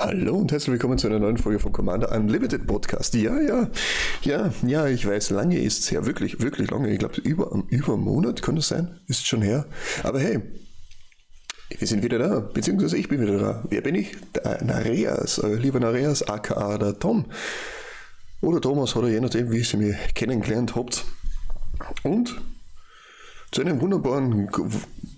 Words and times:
Hallo 0.00 0.36
und 0.36 0.52
herzlich 0.52 0.70
willkommen 0.70 0.96
zu 0.96 1.08
einer 1.08 1.18
neuen 1.18 1.38
Folge 1.38 1.58
von 1.58 1.72
Commander 1.72 2.12
Unlimited 2.12 2.68
Podcast. 2.68 3.14
Ja, 3.16 3.36
ja, 3.40 3.68
ja, 4.22 4.52
ja, 4.64 4.86
ich 4.86 5.04
weiß, 5.04 5.30
lange 5.30 5.58
ist 5.58 5.80
es 5.80 5.90
her, 5.90 6.06
wirklich, 6.06 6.40
wirklich 6.40 6.70
lange. 6.70 6.92
Ich 6.92 7.00
glaube, 7.00 7.20
über, 7.22 7.64
über 7.68 7.94
einen 7.94 8.04
Monat 8.04 8.40
kann 8.40 8.54
das 8.54 8.68
sein, 8.68 9.00
ist 9.08 9.26
schon 9.26 9.42
her. 9.42 9.66
Aber 10.04 10.20
hey, 10.20 10.40
wir 11.76 11.88
sind 11.88 12.04
wieder 12.04 12.20
da, 12.20 12.38
beziehungsweise 12.38 12.96
ich 12.96 13.08
bin 13.08 13.20
wieder 13.20 13.38
da. 13.38 13.64
Wer 13.70 13.80
bin 13.80 13.96
ich? 13.96 14.16
Der 14.36 14.62
Nareas, 14.62 15.40
euer 15.40 15.56
lieber 15.56 15.80
Nareas, 15.80 16.22
aka 16.22 16.78
der 16.78 16.96
Tom. 17.00 17.26
Oder 18.40 18.60
Thomas, 18.60 18.94
oder 18.94 19.08
je 19.08 19.20
nachdem, 19.20 19.50
wie 19.50 19.58
ihr 19.58 19.64
sie 19.64 19.78
mir 19.78 19.94
kennengelernt 20.14 20.76
habt. 20.76 21.06
Und 22.04 22.40
zu 23.50 23.62
einem 23.62 23.80
wunderbaren, 23.80 24.48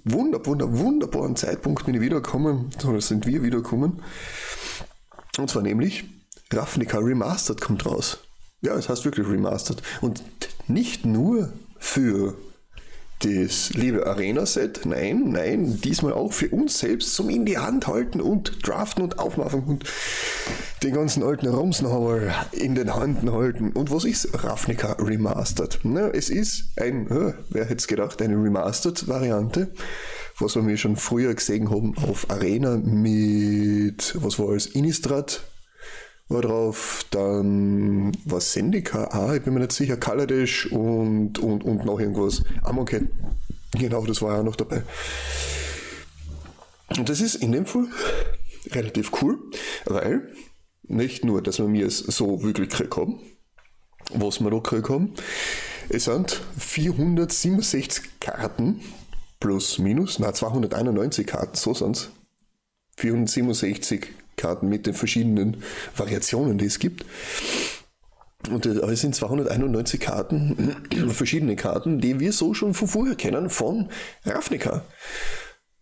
wunder, 0.04 0.46
wunder, 0.46 0.78
wunderbaren 0.78 1.36
Zeitpunkt 1.36 1.84
bin 1.86 1.94
ich 1.94 2.00
wiedergekommen, 2.00 2.70
oder 2.86 3.00
sind 3.00 3.26
wir 3.26 3.42
wiedergekommen. 3.42 4.02
Und 5.38 5.50
zwar 5.50 5.62
nämlich 5.62 6.04
Ravnica 6.52 6.98
Remastered 6.98 7.60
kommt 7.60 7.86
raus. 7.86 8.18
Ja, 8.60 8.74
es 8.74 8.88
heißt 8.88 9.04
wirklich 9.04 9.26
Remastered. 9.26 9.82
Und 10.00 10.22
nicht 10.68 11.04
nur 11.04 11.52
für 11.78 12.36
das 13.20 13.74
liebe 13.74 14.06
Arena-Set, 14.06 14.86
nein, 14.86 15.28
nein, 15.28 15.78
diesmal 15.82 16.14
auch 16.14 16.32
für 16.32 16.48
uns 16.48 16.78
selbst 16.78 17.14
zum 17.14 17.28
in 17.28 17.44
die 17.44 17.58
Hand 17.58 17.86
halten 17.86 18.20
und 18.20 18.66
draften 18.66 19.02
und 19.04 19.18
aufmachen 19.18 19.62
und 19.64 19.84
den 20.82 20.94
ganzen 20.94 21.22
alten 21.22 21.46
Rums 21.46 21.82
noch 21.82 21.94
einmal 21.94 22.34
in 22.52 22.74
den 22.74 22.98
Händen 22.98 23.30
halten. 23.30 23.72
Und 23.72 23.90
was 23.90 24.04
ist 24.04 24.30
Ravnica 24.42 24.92
Remastered? 24.92 25.80
Na, 25.82 26.08
es 26.08 26.30
ist 26.30 26.70
ein, 26.76 27.08
wer 27.50 27.64
hätte 27.64 27.76
es 27.76 27.86
gedacht, 27.86 28.22
eine 28.22 28.42
Remastered-Variante, 28.42 29.70
was 30.38 30.56
wir 30.56 30.62
mir 30.62 30.78
schon 30.78 30.96
früher 30.96 31.34
gesehen 31.34 31.70
haben 31.70 31.94
auf 31.98 32.30
Arena 32.30 32.78
mit, 32.78 34.16
was 34.18 34.38
war 34.38 34.48
als 34.48 34.64
Innistrad 34.64 35.42
war 36.30 36.42
drauf, 36.42 37.04
dann 37.10 38.12
war 38.24 38.40
Sendika, 38.40 39.08
ah, 39.10 39.34
ich 39.34 39.42
bin 39.42 39.52
mir 39.54 39.60
nicht 39.60 39.72
sicher, 39.72 39.96
Kaladesh 39.96 40.66
und, 40.66 41.38
und, 41.38 41.64
und 41.64 41.84
noch 41.84 41.98
irgendwas. 41.98 42.42
Amonkhet, 42.62 43.08
genau, 43.72 44.06
das 44.06 44.22
war 44.22 44.36
ja 44.36 44.42
noch 44.42 44.56
dabei. 44.56 44.82
Und 46.96 47.08
das 47.08 47.20
ist 47.20 47.36
in 47.36 47.52
dem 47.52 47.66
Fall 47.66 47.88
relativ 48.70 49.10
cool, 49.20 49.38
weil 49.86 50.32
nicht 50.84 51.24
nur, 51.24 51.42
dass 51.42 51.58
wir 51.58 51.66
mir 51.66 51.86
es 51.86 51.98
so 51.98 52.42
wirklich 52.42 52.68
gekriegt 52.68 52.96
haben, 52.96 53.20
was 54.12 54.40
wir 54.40 54.50
da 54.50 54.56
gekriegt 54.56 54.88
haben, 54.88 55.14
es 55.88 56.04
sind 56.04 56.40
467 56.58 58.20
Karten 58.20 58.80
plus 59.40 59.78
minus, 59.78 60.20
na 60.20 60.32
291 60.32 61.26
Karten, 61.26 61.56
so 61.56 61.74
sind 61.74 61.96
es. 61.96 62.10
467 62.98 64.08
Karten 64.36 64.68
mit 64.68 64.86
den 64.86 64.94
verschiedenen 64.94 65.62
Variationen, 65.96 66.58
die 66.58 66.66
es 66.66 66.78
gibt. 66.78 67.04
Und 68.48 68.64
es 68.64 69.00
sind 69.00 69.14
291 69.14 70.00
Karten, 70.00 70.76
verschiedene 71.10 71.56
Karten, 71.56 72.00
die 72.00 72.20
wir 72.20 72.32
so 72.32 72.54
schon 72.54 72.72
von 72.72 72.88
vorher 72.88 73.14
kennen 73.14 73.50
von 73.50 73.88
Ravnica. 74.24 74.82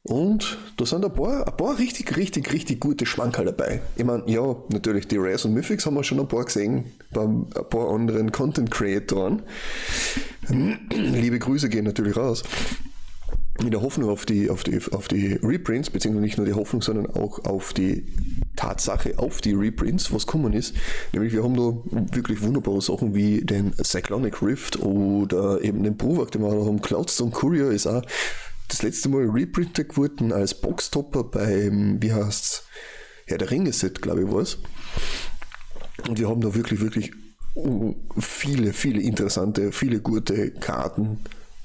Und 0.02 0.58
da 0.76 0.86
sind 0.86 1.04
ein 1.04 1.12
paar, 1.12 1.46
ein 1.46 1.56
paar 1.56 1.78
richtig, 1.78 2.16
richtig, 2.16 2.52
richtig 2.52 2.80
gute 2.80 3.04
Schmankerl 3.04 3.44
dabei. 3.44 3.82
Ich 3.96 4.04
meine, 4.04 4.22
ja, 4.26 4.56
natürlich 4.70 5.06
die 5.06 5.18
Rares 5.18 5.44
und 5.44 5.52
Mythics 5.52 5.86
haben 5.86 5.94
wir 5.94 6.04
schon 6.04 6.18
ein 6.18 6.28
paar 6.28 6.44
gesehen, 6.44 6.92
bei 7.12 7.22
ein 7.22 7.46
paar 7.50 7.90
anderen 7.90 8.32
Content 8.32 8.70
Creatoren. 8.70 9.42
Liebe 10.90 11.38
Grüße 11.38 11.68
gehen 11.68 11.84
natürlich 11.84 12.16
raus 12.16 12.42
in 13.66 13.70
der 13.70 13.82
Hoffnung 13.82 14.08
auf 14.08 14.24
die, 14.24 14.50
auf 14.50 14.62
die, 14.62 14.80
auf 14.92 15.08
die 15.08 15.34
Reprints, 15.42 15.90
beziehungsweise 15.90 16.24
nicht 16.24 16.36
nur 16.36 16.46
die 16.46 16.54
Hoffnung, 16.54 16.82
sondern 16.82 17.06
auch 17.06 17.44
auf 17.44 17.72
die 17.72 18.06
Tatsache, 18.56 19.18
auf 19.18 19.40
die 19.40 19.52
Reprints, 19.52 20.12
was 20.12 20.26
kommen 20.26 20.52
ist. 20.52 20.74
Nämlich 21.12 21.32
wir 21.32 21.42
haben 21.42 21.56
da 21.56 22.16
wirklich 22.16 22.40
wunderbare 22.42 22.80
Sachen 22.80 23.14
wie 23.14 23.40
den 23.40 23.74
Cyclonic 23.82 24.42
Rift 24.42 24.78
oder 24.80 25.62
eben 25.62 25.82
den 25.82 25.96
Bruwak, 25.96 26.30
den 26.30 26.42
wir 26.42 26.48
auch 26.48 26.66
haben. 26.66 26.80
Cloudstone 26.80 27.32
Courier 27.32 27.70
ist 27.70 27.86
auch 27.86 28.02
das 28.68 28.82
letzte 28.82 29.08
Mal 29.08 29.28
reprintet 29.28 29.90
geworden 29.90 30.32
als 30.32 30.54
Boxtopper 30.54 31.24
beim, 31.24 32.00
wie 32.00 32.12
heißt's, 32.12 32.64
Herr 33.26 33.38
der 33.38 33.50
Ringe-Set, 33.50 34.00
glaube 34.00 34.22
ich, 34.22 34.30
war 34.30 34.40
es. 34.40 34.58
Und 36.08 36.18
wir 36.18 36.28
haben 36.28 36.40
da 36.40 36.54
wirklich, 36.54 36.80
wirklich 36.80 37.12
viele, 38.18 38.72
viele 38.72 39.00
interessante, 39.00 39.72
viele 39.72 40.00
gute 40.00 40.52
Karten 40.52 41.18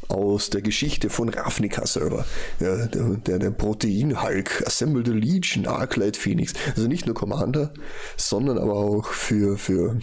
aus 0.09 0.49
der 0.49 0.61
Geschichte 0.61 1.09
von 1.09 1.29
Ravnica 1.29 1.85
selber. 1.85 2.25
Ja, 2.59 2.87
der, 2.87 3.03
der, 3.17 3.39
der 3.39 3.51
Protein-Hulk, 3.51 4.63
Assemble 4.65 5.03
the 5.05 5.11
Legion, 5.11 5.67
Arclight 5.67 6.17
Phoenix. 6.17 6.53
Also 6.75 6.87
nicht 6.87 7.05
nur 7.05 7.15
Commander, 7.15 7.73
sondern 8.17 8.57
aber 8.57 8.75
auch 8.75 9.07
für, 9.07 9.57
für 9.57 9.99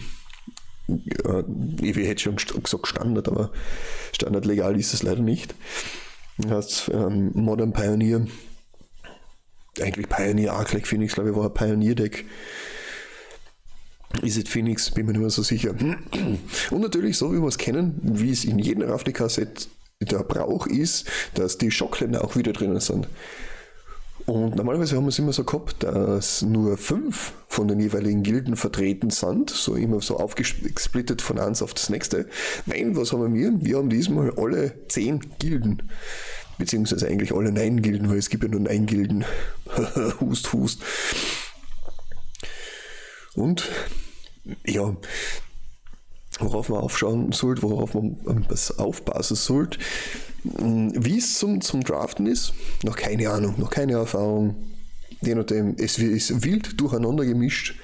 äh, 0.87 1.43
ich 1.81 1.95
hätte 1.95 2.21
schon 2.21 2.35
gesagt 2.35 2.87
Standard, 2.87 3.27
aber 3.27 3.51
Standard 4.13 4.45
legal 4.45 4.79
ist 4.79 4.93
es 4.93 5.03
leider 5.03 5.21
nicht. 5.21 5.55
Das 6.37 6.89
ähm, 6.93 7.31
Modern 7.33 7.73
Pioneer, 7.73 8.25
eigentlich 9.79 10.09
Pioneer 10.09 10.53
Arclight 10.53 10.87
Phoenix, 10.87 11.13
glaube 11.13 11.29
ich, 11.29 11.35
war 11.35 11.45
ein 11.45 11.53
Pioneer-Deck. 11.53 12.25
Ist 14.21 14.37
es 14.37 14.49
Phoenix, 14.49 14.91
bin 14.91 15.05
mir 15.05 15.13
nicht 15.13 15.21
mehr 15.21 15.29
so 15.29 15.41
sicher. 15.41 15.73
Und 16.71 16.81
natürlich, 16.81 17.17
so 17.17 17.31
wie 17.31 17.39
wir 17.39 17.47
es 17.47 17.57
kennen, 17.57 17.99
wie 18.03 18.31
es 18.31 18.43
in 18.43 18.59
jedem 18.59 18.83
Ravnica-Set 18.83 19.69
der 20.01 20.19
Brauch 20.19 20.67
ist, 20.67 21.05
dass 21.35 21.57
die 21.57 21.71
Schockländer 21.71 22.23
auch 22.23 22.35
wieder 22.35 22.53
drinnen 22.53 22.79
sind. 22.79 23.07
Und 24.25 24.55
normalerweise 24.55 24.95
haben 24.95 25.05
wir 25.05 25.09
es 25.09 25.19
immer 25.19 25.33
so 25.33 25.43
gehabt, 25.43 25.83
dass 25.83 26.41
nur 26.41 26.77
fünf 26.77 27.33
von 27.47 27.67
den 27.67 27.79
jeweiligen 27.79 28.23
Gilden 28.23 28.55
vertreten 28.55 29.09
sind, 29.09 29.49
so 29.49 29.75
immer 29.75 30.01
so 30.01 30.17
aufgesplittet 30.17 31.21
von 31.21 31.39
eins 31.39 31.61
auf 31.61 31.73
das 31.73 31.89
nächste. 31.89 32.27
Nein, 32.65 32.95
was 32.95 33.13
haben 33.13 33.33
wir? 33.33 33.51
Wir 33.59 33.77
haben 33.77 33.89
diesmal 33.89 34.31
alle 34.37 34.73
zehn 34.87 35.21
Gilden. 35.39 35.89
Beziehungsweise 36.57 37.07
eigentlich 37.07 37.33
alle 37.33 37.51
neun 37.51 37.81
Gilden, 37.81 38.09
weil 38.09 38.17
es 38.17 38.29
gibt 38.29 38.43
ja 38.43 38.49
nur 38.49 38.59
neun 38.59 38.85
Gilden. 38.85 39.25
hust, 40.19 40.53
hust. 40.53 40.81
Und 43.33 43.67
ja, 44.65 44.95
worauf 46.41 46.69
man 46.69 46.79
aufschauen 46.79 47.31
sollte, 47.31 47.63
worauf 47.63 47.93
man 47.93 48.17
aufpassen 48.77 49.35
sollte. 49.35 49.79
Hm, 50.57 50.91
wie 50.95 51.17
es 51.17 51.37
zum, 51.37 51.61
zum 51.61 51.83
Draften 51.83 52.27
ist, 52.27 52.53
noch 52.83 52.95
keine 52.95 53.29
Ahnung, 53.29 53.55
noch 53.59 53.69
keine 53.69 53.93
Erfahrung. 53.93 54.55
Je 55.23 55.35
nachdem, 55.35 55.75
es 55.77 55.99
ist 55.99 56.43
wild 56.43 56.81
durcheinander 56.81 57.25
gemischt 57.25 57.75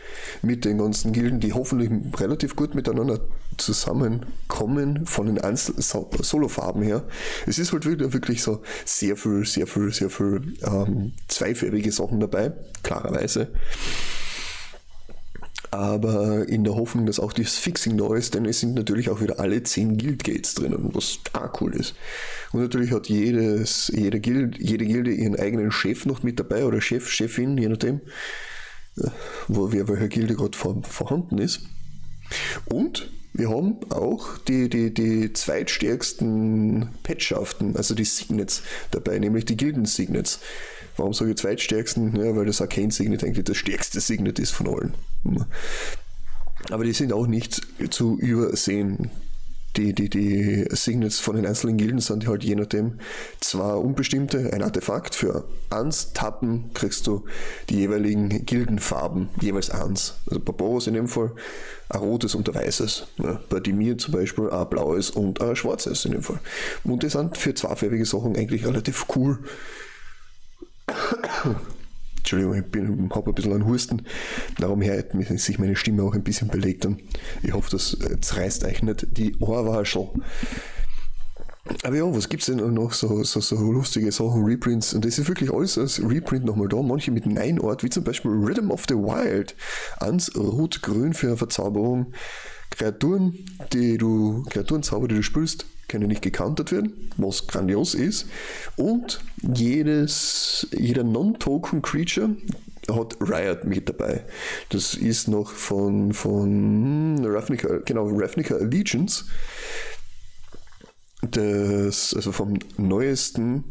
mit 0.41 0.66
den 0.66 0.79
ganzen 0.79 1.13
Gilden, 1.13 1.40
die 1.40 1.53
hoffentlich 1.53 1.91
relativ 2.19 2.56
gut 2.56 2.73
miteinander 2.73 3.19
zusammenkommen 3.57 5.06
von 5.06 5.28
den 5.28 5.40
einzelnen 5.40 5.81
Solofarben 5.81 6.81
her. 6.81 7.03
Es 7.46 7.59
ist 7.59 7.73
halt 7.73 7.88
wieder 7.88 8.12
wirklich 8.13 8.41
so 8.41 8.63
sehr 8.85 9.17
viel, 9.17 9.46
sehr 9.46 9.67
viel, 9.67 9.94
sehr 9.94 10.09
viel 10.09 10.53
ähm, 10.63 11.13
zweifarbige 11.28 11.91
Sachen 11.91 12.19
dabei, 12.19 12.53
klarerweise 12.81 13.50
aber 15.72 16.47
in 16.47 16.63
der 16.63 16.75
Hoffnung, 16.75 17.05
dass 17.05 17.19
auch 17.19 17.33
das 17.33 17.57
Fixing 17.57 17.97
da 17.97 18.16
ist, 18.16 18.33
denn 18.35 18.45
es 18.45 18.59
sind 18.59 18.75
natürlich 18.75 19.09
auch 19.09 19.22
wieder 19.22 19.39
alle 19.39 19.63
10 19.63 19.97
Guildgates 19.97 20.55
drinnen, 20.55 20.89
was 20.94 21.19
da 21.33 21.51
cool 21.59 21.75
ist. 21.75 21.95
Und 22.51 22.61
natürlich 22.61 22.91
hat 22.91 23.07
jedes, 23.07 23.91
jede, 23.94 24.19
Guild, 24.19 24.57
jede 24.57 24.85
Gilde 24.85 25.11
ihren 25.11 25.38
eigenen 25.38 25.72
Chef 25.72 26.05
noch 26.05 26.23
mit 26.23 26.39
dabei 26.39 26.66
oder 26.66 26.81
Chef, 26.81 27.09
Chefin, 27.09 27.57
je 27.57 27.69
nachdem, 27.69 28.01
äh, 28.97 29.09
wo 29.47 29.72
wer 29.72 29.88
welcher 29.88 30.07
Gilde 30.07 30.35
gerade 30.35 30.57
vor, 30.57 30.81
vorhanden 30.83 31.38
ist. 31.38 31.61
Und 32.66 33.11
wir 33.37 33.49
haben 33.49 33.77
auch 33.91 34.37
die, 34.39 34.69
die, 34.69 34.93
die 34.93 35.31
zweitstärksten 35.31 36.89
Petschaften, 37.03 37.75
also 37.75 37.93
die 37.93 38.05
Signets 38.05 38.63
dabei, 38.91 39.19
nämlich 39.19 39.45
die 39.45 39.57
Gilden-Signets. 39.57 40.39
Warum 40.97 41.13
sage 41.13 41.31
ich 41.31 41.37
zweitstärksten? 41.37 42.15
Ja, 42.15 42.35
weil 42.35 42.45
das 42.45 42.61
Arcane 42.61 42.91
Signet 42.91 43.23
eigentlich 43.23 43.45
das 43.45 43.57
stärkste 43.57 44.01
Signet 44.01 44.39
ist 44.39 44.51
von 44.51 44.67
allen. 44.67 44.93
Aber 46.72 46.84
die 46.84 46.93
sind 46.93 47.13
auch 47.13 47.28
nicht 47.28 47.61
zu 47.91 48.17
übersehen. 48.17 49.11
Die, 49.78 49.94
die, 49.94 50.09
die 50.09 50.66
Signets 50.72 51.20
von 51.20 51.35
den 51.35 51.46
einzelnen 51.46 51.78
Gilden 51.78 52.00
sind 52.00 52.28
halt 52.28 52.44
je 52.44 52.56
nachdem 52.56 53.00
zwar 53.40 53.79
unbestimmte, 53.79 54.52
ein 54.52 54.64
Artefakt 54.64 55.14
für 55.14 55.46
eins 55.70 56.14
Tappen 56.14 56.72
kriegst 56.74 57.06
du 57.06 57.26
die 57.70 57.76
jeweiligen 57.76 58.46
Gildenfarben, 58.46 59.29
jeweils 59.40 59.70
eins. 59.70 60.16
Also 60.28 60.40
bei 60.40 60.52
Boros 60.52 60.88
in 60.88 60.96
dem 60.96 61.08
Fall 61.08 61.32
ein 61.90 62.00
rotes 62.00 62.34
und 62.34 62.50
ein 62.50 62.56
weißes. 62.56 63.08
Ja, 63.18 63.40
bei 63.50 63.59
Dimir 63.59 63.97
zum 63.97 64.14
Beispiel 64.14 64.50
ein 64.50 64.70
blaues 64.70 65.12
und 65.12 65.41
ein 65.41 65.56
schwarzes 65.56 66.06
in 66.06 66.14
dem 66.14 66.24
Fall. 66.24 66.40
Und 66.84 67.03
die 67.03 67.09
sind 67.09 67.38
für 67.38 67.53
zweifarbige 67.53 68.06
Sachen 68.06 68.35
eigentlich 68.35 68.66
relativ 68.66 69.06
cool. 69.16 69.40
Entschuldigung, 72.28 72.56
ich 72.56 73.16
habe 73.16 73.29
ein 73.29 73.34
bisschen 73.34 73.53
einen 73.53 73.66
Husten. 73.66 74.02
Darum 74.59 74.82
hört 74.82 75.14
sich 75.40 75.59
meine 75.59 75.78
Stimme 75.78 76.03
auch 76.03 76.14
ein 76.14 76.24
bisschen 76.24 76.50
belegt 76.50 76.85
an. 76.85 77.00
Ich 77.41 77.53
hoffe, 77.53 77.72
das, 77.72 77.97
das 78.20 78.35
reißt 78.35 78.66
euch 78.66 78.84
nicht 78.84 79.18
die 79.18 79.38
Ohrwaschel. 79.40 80.09
Aber 81.84 81.96
ja, 81.96 82.03
was 82.03 82.28
gibt 82.28 82.41
es 82.41 82.47
denn 82.47 82.74
noch 82.74 82.91
so, 82.91 83.24
so, 83.24 83.40
so 83.40 83.56
lustige 83.72 84.12
Sachen, 84.12 84.44
Reprints? 84.44 84.94
Und 84.94 85.06
das 85.06 85.18
ist 85.18 85.29
wirklich 85.29 85.53
alles 85.53 85.78
als 85.78 86.02
Reprint 86.02 86.44
nochmal 86.44 86.68
da. 86.68 86.82
Manche 86.82 87.12
mit 87.12 87.26
Nein-Ort, 87.26 87.84
wie 87.84 87.90
zum 87.90 88.03
Beispiel 88.03 88.32
Rhythm 88.32 88.72
of 88.72 88.84
the 88.90 88.96
Wild. 88.96 89.56
Ans 90.00 90.29
Rot-Grün 90.35 91.14
für 91.14 91.28
eine 91.28 91.38
Verzauberung. 91.38 92.12
Kreaturen, 92.72 93.46
die 93.72 93.97
du, 93.97 94.44
Kreaturenzauber, 94.50 95.08
die 95.08 95.16
du 95.16 95.24
spielst, 95.24 95.66
können 95.87 96.07
nicht 96.07 96.22
gecountert 96.22 96.72
werden, 96.72 97.09
was 97.17 97.47
grandios 97.47 97.95
ist. 97.95 98.28
Und 98.75 99.22
jedes, 99.41 100.67
jeder 100.78 101.03
Non-Token-Creature 101.03 102.35
hat 102.91 103.17
Riot 103.19 103.66
mit 103.66 103.89
dabei. 103.89 104.25
Das 104.69 104.93
ist 104.93 105.28
noch 105.28 105.51
von, 105.51 106.13
von 106.13 107.25
Ravnica, 107.25 107.79
genau, 107.85 108.07
Ravnica 108.07 108.55
Allegiance 108.55 109.25
das, 111.22 112.13
also 112.13 112.31
vom 112.31 112.59
neuesten 112.78 113.63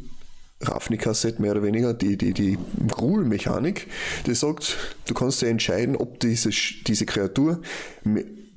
Ravnica-Set 0.61 1.39
mehr 1.39 1.53
oder 1.53 1.63
weniger, 1.63 1.93
die, 1.93 2.17
die, 2.17 2.33
die 2.33 2.59
Gruel-Mechanik, 2.89 3.89
die 4.27 4.35
sagt, 4.35 4.77
du 5.07 5.15
kannst 5.15 5.43
ja 5.43 5.49
entscheiden, 5.49 5.97
ob 5.97 6.19
diese, 6.21 6.51
diese 6.51 7.05
Kreatur 7.07 7.61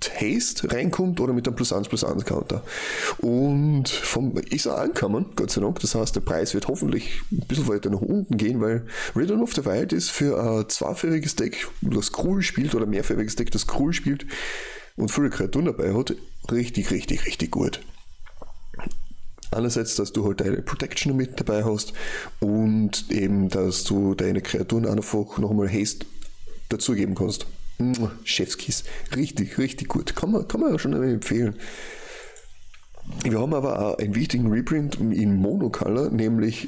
Haste 0.07 0.71
reinkommt 0.71 1.19
oder 1.19 1.33
mit 1.33 1.47
einem 1.47 1.55
plus 1.55 1.73
1 1.73 1.89
plus 1.89 2.03
1 2.03 2.25
Counter. 2.25 2.63
Und 3.17 3.89
vom, 3.89 4.37
ist 4.37 4.65
er 4.65 4.77
angekommen, 4.77 5.25
Gott 5.35 5.51
sei 5.51 5.61
Dank. 5.61 5.79
Das 5.79 5.95
heißt, 5.95 6.15
der 6.15 6.21
Preis 6.21 6.53
wird 6.53 6.67
hoffentlich 6.67 7.21
ein 7.31 7.45
bisschen 7.47 7.67
weiter 7.67 7.89
nach 7.89 8.01
unten 8.01 8.37
gehen, 8.37 8.61
weil 8.61 8.85
Return 9.15 9.41
of 9.41 9.53
the 9.53 9.65
Wild 9.65 9.93
ist 9.93 10.11
für 10.11 10.41
ein 10.41 10.69
zweifärbiges 10.69 11.35
Deck, 11.35 11.67
das 11.81 12.11
Gruel 12.11 12.41
spielt, 12.41 12.75
oder 12.75 12.85
mehrfärbiges 12.85 13.35
Deck, 13.35 13.51
das 13.51 13.67
Gruel 13.67 13.93
spielt 13.93 14.25
und 14.95 15.09
viele 15.11 15.29
Kreaturen 15.29 15.65
dabei 15.65 15.93
hat, 15.93 16.13
richtig, 16.51 16.91
richtig, 16.91 17.25
richtig 17.25 17.51
gut. 17.51 17.81
Einerseits, 19.51 19.95
dass 19.95 20.13
du 20.13 20.25
halt 20.25 20.41
deine 20.41 20.61
Protection 20.61 21.15
mit 21.15 21.39
dabei 21.39 21.63
hast 21.63 21.93
und 22.39 23.09
eben, 23.09 23.49
dass 23.49 23.83
du 23.83 24.13
deine 24.13 24.41
Kreaturen 24.41 24.85
einfach 24.85 25.39
nochmal 25.39 25.71
Haste 25.71 26.05
dazugeben 26.69 27.15
kannst. 27.15 27.47
Chefskiss. 28.23 28.83
Richtig, 29.15 29.57
richtig 29.57 29.87
gut. 29.87 30.15
Kann 30.15 30.31
man, 30.31 30.47
kann 30.47 30.61
man 30.61 30.71
ja 30.71 30.79
schon 30.79 30.93
empfehlen. 30.93 31.55
Wir 33.23 33.39
haben 33.39 33.53
aber 33.53 33.79
auch 33.79 33.97
einen 33.97 34.15
wichtigen 34.15 34.51
Reprint 34.51 34.95
in 34.99 35.35
Monocolor, 35.35 36.09
nämlich 36.09 36.67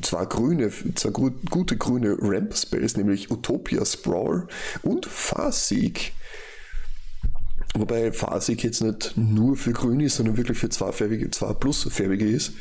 zwei 0.00 0.24
grüne, 0.24 0.72
zwei 0.94 1.10
gute 1.10 1.76
grüne 1.76 2.16
Ramp-Spells, 2.20 2.96
nämlich 2.96 3.30
Utopia 3.30 3.84
Sprawl 3.84 4.48
und 4.82 5.06
Farseek. 5.06 6.12
Wobei 7.74 8.12
Phasik 8.12 8.64
jetzt 8.64 8.82
nicht 8.82 9.16
nur 9.16 9.56
für 9.56 9.72
grün 9.72 10.00
ist, 10.00 10.16
sondern 10.16 10.36
wirklich 10.36 10.58
für 10.58 10.68
zweifärbige, 10.68 11.30
zwei 11.30 11.54
plusfärbige 11.54 12.28
ist. 12.28 12.52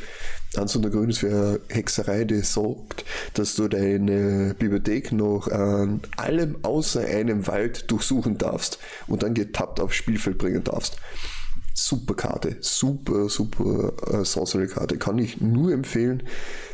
Eins 0.55 0.75
und 0.75 0.83
der 0.83 0.91
Grün 0.91 1.09
ist 1.09 1.19
für 1.19 1.61
Hexerei, 1.69 2.23
die 2.23 2.41
sagt, 2.41 3.05
dass 3.33 3.55
du 3.55 3.67
deine 3.67 4.55
Bibliothek 4.57 5.11
noch 5.11 5.47
an 5.49 6.01
allem 6.17 6.57
außer 6.63 7.01
einem 7.01 7.47
Wald 7.47 7.89
durchsuchen 7.91 8.37
darfst 8.37 8.79
und 9.07 9.23
dann 9.23 9.33
getappt 9.33 9.79
aufs 9.79 9.95
Spielfeld 9.95 10.37
bringen 10.37 10.63
darfst. 10.63 10.97
Super 11.73 12.15
Karte, 12.15 12.57
super, 12.59 13.29
super 13.29 13.93
äh, 14.11 14.25
Sorcery-Karte. 14.25 14.97
Kann 14.97 15.17
ich 15.17 15.39
nur 15.39 15.71
empfehlen, 15.71 16.23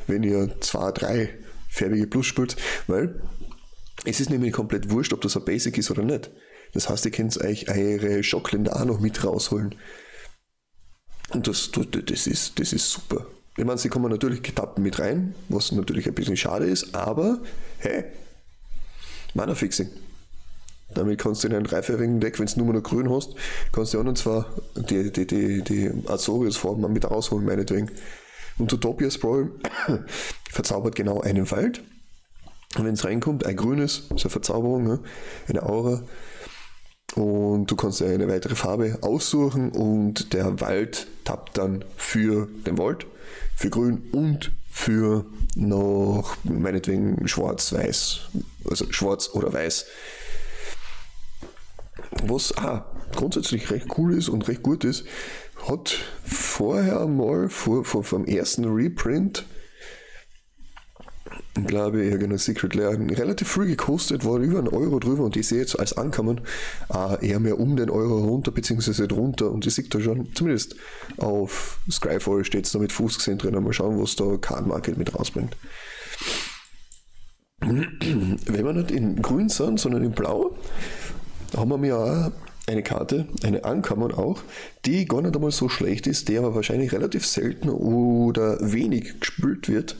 wenn 0.07 0.23
ihr 0.23 0.59
zwei, 0.59 0.91
drei 0.91 1.29
färbige 1.69 2.07
Plus 2.07 2.25
spielt, 2.25 2.55
weil 2.87 3.21
es 4.05 4.19
ist 4.19 4.29
nämlich 4.29 4.53
komplett 4.53 4.89
wurscht, 4.89 5.13
ob 5.13 5.21
das 5.21 5.37
ein 5.37 5.45
Basic 5.45 5.77
ist 5.77 5.91
oder 5.91 6.03
nicht. 6.03 6.31
Das 6.73 6.89
heißt, 6.89 7.05
ihr 7.05 7.11
könnt 7.11 7.37
euch 7.39 7.69
eure 7.69 8.23
Schockländer 8.23 8.75
auch 8.75 8.85
noch 8.85 8.99
mit 8.99 9.23
rausholen. 9.23 9.75
Und 11.29 11.47
das, 11.47 11.71
das, 11.71 12.27
ist, 12.27 12.59
das 12.59 12.73
ist 12.73 12.91
super. 12.91 13.25
Ich 13.57 13.65
meine, 13.65 13.77
sie 13.77 13.89
kommen 13.89 14.11
natürlich 14.11 14.43
getappt 14.43 14.77
mit 14.77 14.99
rein, 14.99 15.35
was 15.49 15.71
natürlich 15.71 16.07
ein 16.07 16.13
bisschen 16.13 16.37
schade 16.37 16.65
ist, 16.65 16.93
aber 16.93 17.39
hey, 17.79 18.05
Mana-Fixing. 19.33 19.89
Damit 20.93 21.19
kannst 21.19 21.43
du 21.43 21.47
in 21.47 21.55
einem 21.55 21.65
dreifärbigen 21.65 22.19
Deck, 22.19 22.39
wenn 22.39 22.45
du 22.45 22.63
nur 22.63 22.73
noch 22.73 22.83
grün 22.83 23.09
hast, 23.09 23.35
kannst 23.73 23.93
du 23.93 23.99
auch 23.99 24.03
noch 24.03 24.13
zwar 24.13 24.55
die, 24.75 25.11
die, 25.11 25.27
die, 25.27 25.61
die 25.61 25.91
Azorius-Form 26.07 26.81
mit 26.93 27.09
rausholen, 27.09 27.45
meinetwegen. 27.45 27.91
Und 28.57 28.71
Utopia 28.71 29.11
Sprawl 29.11 29.51
verzaubert 30.49 30.95
genau 30.95 31.21
einen 31.21 31.49
Wald. 31.51 31.83
Und 32.77 32.85
wenn 32.85 32.93
es 32.93 33.05
reinkommt, 33.05 33.45
ein 33.45 33.55
grünes, 33.55 34.07
so 34.09 34.15
eine 34.15 34.29
Verzauberung, 34.29 34.83
ne? 34.83 34.99
eine 35.47 35.63
Aura, 35.63 36.03
und 37.15 37.67
du 37.67 37.75
kannst 37.75 38.01
eine 38.01 38.27
weitere 38.27 38.55
Farbe 38.55 38.99
aussuchen 39.01 39.71
und 39.71 40.33
der 40.33 40.59
Wald 40.59 41.07
tappt 41.23 41.57
dann 41.57 41.83
für 41.95 42.47
den 42.65 42.77
Wald, 42.77 43.05
für 43.55 43.69
grün 43.69 44.03
und 44.11 44.51
für 44.69 45.25
noch 45.55 46.35
meinetwegen 46.43 47.27
schwarz-weiß, 47.27 48.19
also 48.69 48.91
schwarz 48.91 49.29
oder 49.33 49.51
weiß. 49.51 49.85
Was 52.23 52.55
ah, 52.57 52.85
grundsätzlich 53.15 53.71
recht 53.71 53.87
cool 53.97 54.13
ist 54.13 54.29
und 54.29 54.47
recht 54.47 54.61
gut 54.61 54.83
ist, 54.83 55.05
hat 55.67 55.97
vorher 56.23 57.07
mal 57.07 57.49
vor, 57.49 57.83
vor 57.85 58.03
vom 58.03 58.25
ersten 58.25 58.65
Reprint 58.65 59.45
glaube 61.65 62.03
ich, 62.03 62.19
genau, 62.19 62.37
Secret 62.37 62.75
Lair. 62.75 62.97
Relativ 62.99 63.47
früh 63.47 63.67
gekostet, 63.67 64.25
war 64.25 64.39
über 64.39 64.59
einen 64.59 64.67
Euro 64.67 64.99
drüber 64.99 65.23
und 65.23 65.35
ich 65.35 65.47
sehe 65.47 65.59
jetzt 65.59 65.79
als 65.79 65.97
Ankommen 65.97 66.41
äh, 66.93 67.27
eher 67.27 67.39
mehr 67.39 67.59
um 67.59 67.75
den 67.75 67.89
Euro 67.89 68.25
runter, 68.25 68.51
beziehungsweise 68.51 69.07
drunter. 69.07 69.51
Und 69.51 69.65
ich 69.65 69.73
sehe 69.73 69.85
da 69.85 69.99
schon, 69.99 70.33
zumindest 70.35 70.75
auf 71.17 71.79
Skyfall 71.89 72.43
steht 72.43 72.65
es 72.65 72.71
da 72.71 72.79
mit 72.79 72.91
Fußgesehen 72.91 73.37
drin, 73.37 73.61
mal 73.63 73.73
schauen, 73.73 74.01
was 74.01 74.15
da 74.15 74.37
Card 74.37 74.67
Market 74.67 74.97
mit 74.97 75.15
rausbringt. 75.15 75.55
Wenn 77.59 78.65
wir 78.65 78.73
nicht 78.73 78.91
in 78.91 79.21
grün 79.21 79.49
sind, 79.49 79.79
sondern 79.79 80.03
in 80.03 80.11
blau, 80.11 80.55
haben 81.55 81.69
wir 81.69 81.77
mir 81.77 82.31
eine 82.67 82.83
Karte, 82.83 83.27
eine 83.43 83.63
Ankommen 83.63 84.11
auch, 84.11 84.41
die 84.85 85.05
gar 85.05 85.21
nicht 85.21 85.35
einmal 85.35 85.51
so 85.51 85.69
schlecht 85.69 86.05
ist, 86.05 86.27
die 86.27 86.37
aber 86.37 86.53
wahrscheinlich 86.53 86.91
relativ 86.91 87.25
selten 87.25 87.69
oder 87.69 88.57
wenig 88.61 89.21
gespült 89.21 89.69
wird 89.69 89.95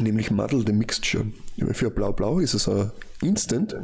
nämlich 0.00 0.30
Muddle 0.30 0.64
the 0.66 0.72
Mixture. 0.72 1.26
Für 1.72 1.90
Blau-Blau 1.90 2.40
ist 2.40 2.54
es 2.54 2.68
ein 2.68 2.90
Instant 3.22 3.76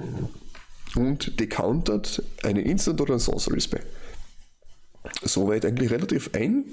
und 0.94 1.38
decountert 1.40 2.22
einen 2.42 2.64
Instant 2.64 3.00
oder 3.00 3.12
einen 3.12 3.20
Sorcery 3.20 3.60
Spell. 3.60 3.84
Soweit 5.22 5.64
eigentlich 5.64 5.90
relativ 5.90 6.30
ein, 6.34 6.64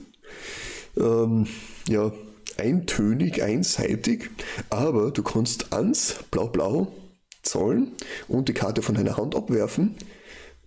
ähm, 0.97 1.47
ja, 1.87 2.11
eintönig, 2.57 3.43
einseitig, 3.43 4.29
aber 4.69 5.11
du 5.11 5.23
kannst 5.23 5.73
ans 5.73 6.15
Blau-Blau 6.31 6.87
zahlen 7.41 7.91
und 8.27 8.47
die 8.47 8.53
Karte 8.53 8.81
von 8.81 8.95
deiner 8.95 9.17
Hand 9.17 9.35
abwerfen 9.35 9.95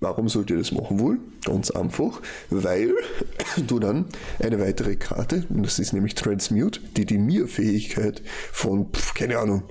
Warum 0.00 0.28
sollt 0.28 0.50
ihr 0.50 0.58
das 0.58 0.72
machen 0.72 1.00
wollen? 1.00 1.20
Ganz 1.44 1.70
einfach, 1.70 2.20
weil 2.50 2.92
du 3.66 3.78
dann 3.78 4.04
eine 4.38 4.60
weitere 4.60 4.96
Karte, 4.96 5.46
und 5.48 5.64
das 5.64 5.78
ist 5.78 5.94
nämlich 5.94 6.14
Transmute, 6.14 6.80
die 6.96 7.06
die 7.06 7.18
Mir-Fähigkeit 7.18 8.22
von, 8.52 8.92
pf, 8.92 9.14
keine 9.14 9.38
Ahnung, 9.38 9.62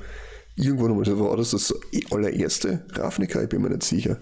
irgendwann 0.55 0.91
einmal 0.91 1.19
war 1.19 1.37
das 1.37 1.51
das 1.51 1.73
allererste 2.09 2.85
Ravnica, 2.93 3.43
ich 3.43 3.49
bin 3.49 3.61
mir 3.61 3.69
nicht 3.69 3.83
sicher. 3.83 4.19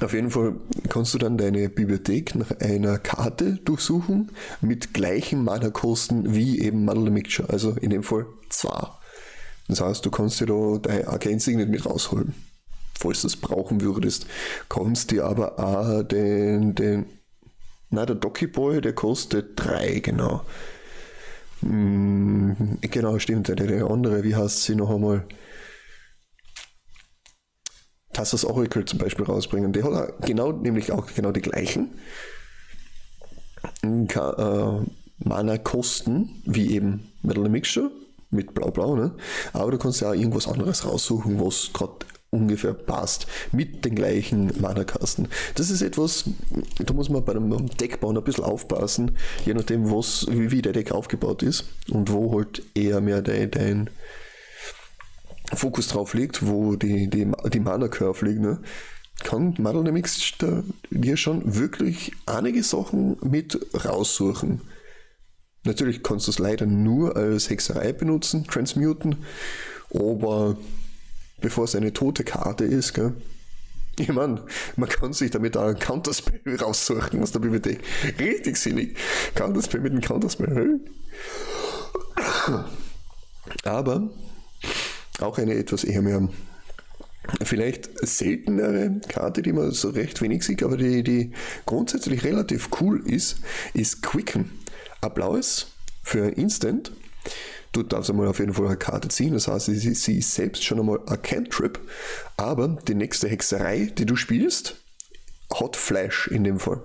Auf 0.00 0.14
jeden 0.14 0.30
Fall 0.30 0.56
kannst 0.88 1.14
du 1.14 1.18
dann 1.18 1.36
deine 1.36 1.68
Bibliothek 1.68 2.34
nach 2.34 2.50
einer 2.58 2.98
Karte 2.98 3.58
durchsuchen 3.64 4.32
mit 4.60 4.94
gleichen 4.94 5.44
Mana-Kosten 5.44 6.34
wie 6.34 6.60
eben 6.60 6.84
Muddle 6.84 7.10
Mixture, 7.10 7.50
also 7.50 7.72
in 7.72 7.90
dem 7.90 8.02
Fall 8.02 8.26
zwei. 8.48 8.88
Das 9.68 9.80
heißt, 9.80 10.04
du 10.06 10.10
kannst 10.10 10.40
dir 10.40 10.46
da 10.46 10.78
dein 10.80 11.06
Arcane 11.06 11.38
Signet 11.38 11.68
mit 11.68 11.84
rausholen 11.84 12.34
falls 12.98 13.22
du 13.22 13.28
es 13.28 13.36
brauchen 13.36 13.80
würdest. 13.80 14.26
Kannst 14.68 15.10
dir 15.10 15.24
aber 15.24 15.58
auch 15.58 16.02
den, 16.02 16.74
den, 16.74 17.06
na, 17.90 18.06
der 18.06 18.16
Docky 18.16 18.46
Boy, 18.46 18.80
der 18.80 18.94
kostet 18.94 19.52
3, 19.56 20.00
genau. 20.00 20.42
Hm, 21.60 22.78
genau, 22.80 23.18
stimmt, 23.18 23.48
der, 23.48 23.56
der 23.56 23.90
andere, 23.90 24.24
wie 24.24 24.34
heißt 24.34 24.62
sie 24.62 24.74
noch 24.74 24.90
einmal? 24.90 25.24
Tassos 28.12 28.44
Oracle 28.46 28.84
zum 28.86 28.98
Beispiel 28.98 29.26
rausbringen. 29.26 29.74
Der 29.74 29.84
hat 29.84 30.14
genau, 30.22 30.50
nämlich 30.50 30.90
auch 30.90 31.06
genau 31.14 31.32
die 31.32 31.42
gleichen 31.42 31.90
äh, 33.82 34.80
Mana-Kosten 35.18 36.42
wie 36.46 36.72
eben 36.74 37.12
Metal 37.22 37.48
Mixture 37.48 37.90
mit 38.30 38.54
Blau-Blau, 38.54 38.96
ne? 38.96 39.14
Aber 39.52 39.70
du 39.70 39.78
kannst 39.78 40.00
ja 40.00 40.10
auch 40.10 40.14
irgendwas 40.14 40.48
anderes 40.48 40.86
raussuchen, 40.86 41.38
was 41.40 41.70
gerade 41.72 42.06
ungefähr 42.30 42.74
passt 42.74 43.26
mit 43.52 43.84
den 43.84 43.94
gleichen 43.94 44.52
Mana-Kasten. 44.60 45.28
Das 45.54 45.70
ist 45.70 45.82
etwas, 45.82 46.24
da 46.78 46.92
muss 46.92 47.08
man 47.08 47.24
bei 47.24 47.32
einem 47.32 47.68
Deckbauen 47.76 48.16
ein 48.16 48.24
bisschen 48.24 48.44
aufpassen, 48.44 49.12
je 49.44 49.54
nachdem, 49.54 49.90
was, 49.90 50.26
wie, 50.28 50.62
der 50.62 50.72
Deck 50.72 50.92
aufgebaut 50.92 51.42
ist 51.42 51.64
und 51.90 52.12
wo 52.12 52.36
halt 52.36 52.62
eher 52.74 53.00
mehr 53.00 53.22
dein, 53.22 53.50
dein 53.50 53.90
Fokus 55.54 55.88
drauf 55.88 56.14
liegt, 56.14 56.46
wo 56.46 56.76
die, 56.76 57.08
die, 57.08 57.30
die 57.52 57.60
Mana-Curve 57.60 58.26
liegt. 58.26 58.40
Ne? 58.40 58.60
kann 59.22 59.54
Model 59.58 59.82
Dynamics 59.82 60.34
dir 60.90 61.16
schon 61.16 61.56
wirklich 61.56 62.12
einige 62.26 62.62
Sachen 62.62 63.16
mit 63.22 63.58
raussuchen. 63.84 64.60
Natürlich 65.64 66.02
kannst 66.02 66.26
du 66.26 66.30
es 66.30 66.38
leider 66.38 66.66
nur 66.66 67.16
als 67.16 67.50
Hexerei 67.50 67.92
benutzen, 67.92 68.44
transmuten, 68.44 69.16
aber 69.92 70.56
bevor 71.40 71.64
es 71.64 71.74
eine 71.74 71.92
tote 71.92 72.24
Karte 72.24 72.64
ist, 72.64 72.94
gell? 72.94 73.14
Ich 73.98 74.08
meine, 74.08 74.44
man 74.76 74.88
kann 74.90 75.14
sich 75.14 75.30
damit 75.30 75.56
auch 75.56 75.68
ein 75.68 75.78
Counterspell 75.78 76.56
raussuchen 76.60 77.22
aus 77.22 77.32
der 77.32 77.38
Bibliothek. 77.38 77.80
Richtig 78.18 78.58
sinnig. 78.58 78.96
Counterspell 79.34 79.80
mit 79.80 79.92
einem 79.92 80.02
Counterspell. 80.02 80.80
Aber 83.64 84.10
auch 85.20 85.38
eine 85.38 85.54
etwas 85.54 85.84
eher 85.84 86.02
mehr 86.02 86.28
vielleicht 87.42 88.06
seltenere 88.06 89.00
Karte, 89.08 89.42
die 89.42 89.52
man 89.52 89.72
so 89.72 89.90
recht 89.90 90.20
wenig 90.22 90.44
sieht, 90.44 90.62
aber 90.62 90.76
die, 90.76 91.02
die 91.02 91.32
grundsätzlich 91.64 92.24
relativ 92.24 92.68
cool 92.80 93.02
ist, 93.04 93.38
ist 93.74 94.02
Quicken. 94.02 94.50
Blaues 95.14 95.68
für 96.02 96.30
Instant. 96.30 96.90
Du 97.76 97.82
darfst 97.82 98.08
einmal 98.08 98.26
auf 98.26 98.38
jeden 98.38 98.54
Fall 98.54 98.68
eine 98.68 98.78
Karte 98.78 99.08
ziehen, 99.08 99.34
das 99.34 99.48
heißt, 99.48 99.66
sie, 99.66 99.76
sie 99.76 100.18
ist 100.20 100.32
selbst 100.32 100.64
schon 100.64 100.80
einmal 100.80 100.98
ein 101.08 101.20
Cantrip, 101.20 101.78
aber 102.38 102.68
die 102.88 102.94
nächste 102.94 103.28
Hexerei, 103.28 103.92
die 103.98 104.06
du 104.06 104.16
spielst, 104.16 104.76
hat 105.52 105.76
Flash 105.76 106.26
in 106.28 106.44
dem 106.44 106.58
Fall. 106.58 106.80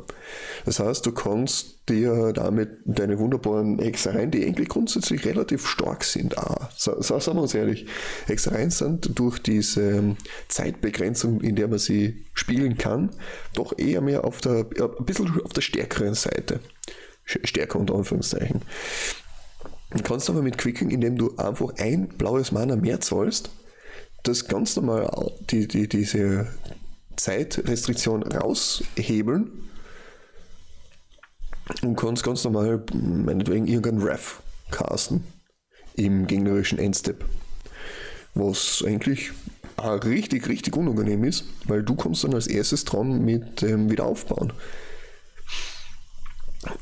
Das 0.65 0.81
heißt, 0.81 1.05
du 1.05 1.13
kannst 1.13 1.87
dir 1.87 2.33
damit 2.33 2.79
deine 2.83 3.19
wunderbaren 3.19 3.79
Hexereien, 3.79 4.31
die 4.31 4.45
eigentlich 4.45 4.67
grundsätzlich 4.67 5.23
relativ 5.23 5.65
stark 5.65 6.03
sind, 6.03 6.37
ah, 6.37 6.69
so, 6.75 7.01
sagen 7.01 7.37
wir 7.37 7.43
uns 7.43 7.53
ehrlich, 7.53 7.85
Hexereien 8.25 8.69
sind 8.69 9.17
durch 9.17 9.39
diese 9.39 10.17
Zeitbegrenzung, 10.49 11.39
in 11.39 11.55
der 11.55 11.69
man 11.69 11.79
sie 11.79 12.25
spielen 12.33 12.77
kann, 12.77 13.11
doch 13.53 13.79
eher 13.79 14.01
mehr 14.01 14.25
auf 14.25 14.41
der, 14.41 14.65
ein 14.77 15.05
bisschen 15.05 15.41
auf 15.41 15.53
der 15.53 15.61
stärkeren 15.61 16.15
Seite. 16.15 16.59
Stärker 17.23 17.79
unter 17.79 17.95
Anführungszeichen. 17.95 18.61
Du 19.91 20.03
kannst 20.03 20.29
aber 20.29 20.41
mit 20.41 20.57
Quicken, 20.57 20.89
indem 20.89 21.17
du 21.17 21.35
einfach 21.37 21.73
ein 21.77 22.07
blaues 22.07 22.51
Mana 22.51 22.75
mehr 22.75 23.01
zahlst, 23.01 23.49
das 24.23 24.47
ganz 24.47 24.75
normal 24.75 25.31
die, 25.49 25.67
die, 25.67 25.87
diese 25.87 26.47
Zeitrestriktion 27.17 28.23
raushebeln 28.23 29.51
und 31.81 31.95
kannst 31.95 32.23
ganz 32.23 32.43
normal, 32.43 32.83
meinetwegen, 32.93 33.67
irgendeinen 33.67 34.01
Ref 34.01 34.41
casten 34.71 35.23
im 35.95 36.27
gegnerischen 36.27 36.79
Endstep. 36.79 37.25
Was 38.33 38.83
eigentlich 38.85 39.31
richtig, 39.77 40.47
richtig 40.47 40.77
unangenehm 40.77 41.23
ist, 41.23 41.45
weil 41.65 41.83
du 41.83 41.95
kommst 41.95 42.23
dann 42.23 42.33
als 42.33 42.47
erstes 42.47 42.85
dran 42.85 43.23
mit 43.23 43.61
dem 43.61 43.69
ähm, 43.69 43.91
Wiederaufbauen. 43.91 44.53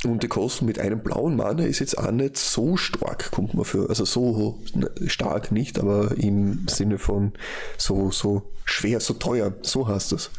Und 0.04 0.24
die 0.24 0.28
Kosten 0.28 0.66
mit 0.66 0.80
einem 0.80 1.00
blauen 1.00 1.38
Mana 1.38 1.64
ist 1.64 1.80
jetzt 1.80 1.98
auch 1.98 2.12
nicht 2.12 2.38
so 2.38 2.76
stark, 2.76 3.32
kommt 3.32 3.54
man 3.54 3.64
für, 3.64 3.88
also 3.88 4.04
so 4.04 4.60
stark 5.08 5.54
nicht, 5.54 5.80
aber 5.80 6.18
im 6.18 6.68
Sinne 6.68 6.98
von 6.98 7.32
so, 7.78 8.12
so 8.12 8.44
schwer, 8.66 9.00
so 9.00 9.14
teuer, 9.14 9.54
so 9.62 9.88
heißt 9.88 10.12
das. 10.12 10.32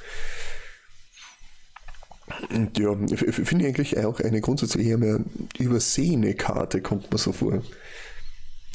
Und 2.51 2.79
ja, 2.79 2.95
finde 2.95 3.65
ich 3.65 3.69
eigentlich 3.69 3.99
auch 3.99 4.21
eine 4.21 4.41
grundsätzlich 4.41 4.87
eher 4.87 4.99
mehr 4.99 5.21
übersehene 5.59 6.35
Karte, 6.35 6.83
kommt 6.83 7.11
man 7.11 7.19
so 7.19 7.33
vor. 7.33 7.63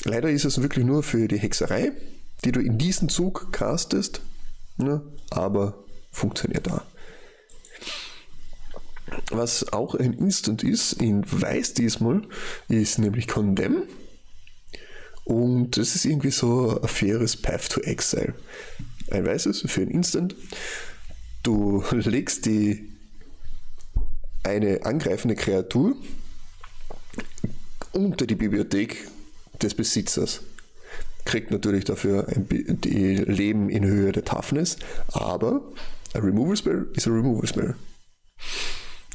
Leider 0.03 0.29
ist 0.29 0.45
es 0.45 0.62
wirklich 0.62 0.86
nur 0.86 1.03
für 1.03 1.27
die 1.27 1.39
Hexerei, 1.39 1.91
die 2.43 2.51
du 2.51 2.60
in 2.60 2.77
diesem 2.77 3.10
Zug 3.10 3.51
castest, 3.51 4.22
ne? 4.77 5.01
aber 5.29 5.84
funktioniert 6.12 6.67
da. 6.67 6.86
Was 9.38 9.74
auch 9.74 9.96
ein 9.96 10.13
Instant 10.13 10.63
ist, 10.63 10.94
in 10.94 11.24
Weiß 11.30 11.74
diesmal, 11.74 12.22
ist 12.70 13.00
nämlich 13.00 13.27
Condemn. 13.27 13.84
Und 15.24 15.77
das 15.77 15.96
ist 15.96 16.06
irgendwie 16.06 16.32
so 16.32 16.80
ein 16.80 16.88
faires 16.88 17.36
Path 17.36 17.70
to 17.70 17.82
Exile. 17.82 18.34
Ein 19.10 19.25
weißes 19.25 19.63
für 19.68 19.82
ein 19.82 19.89
Instant. 19.89 20.36
Du 21.44 21.84
legst 21.92 22.46
die 22.46 22.92
eine 24.44 24.86
angreifende 24.86 25.36
Kreatur 25.36 25.96
unter 27.92 28.27
die 28.27 28.36
Bibliothek 28.36 29.08
des 29.62 29.74
Besitzers. 29.74 30.42
Kriegt 31.25 31.50
natürlich 31.50 31.86
dafür 31.86 32.27
ein 32.27 32.48
die 32.48 33.15
Leben 33.15 33.70
in 33.70 33.84
Höhe 33.84 34.12
der 34.12 34.24
Toughness, 34.24 34.77
aber 35.08 35.62
ein 36.13 36.22
Removal 36.22 36.56
Spell 36.56 36.88
ist 36.94 37.08
ein 37.08 37.13
Removal 37.13 37.48
Spell. 37.48 37.75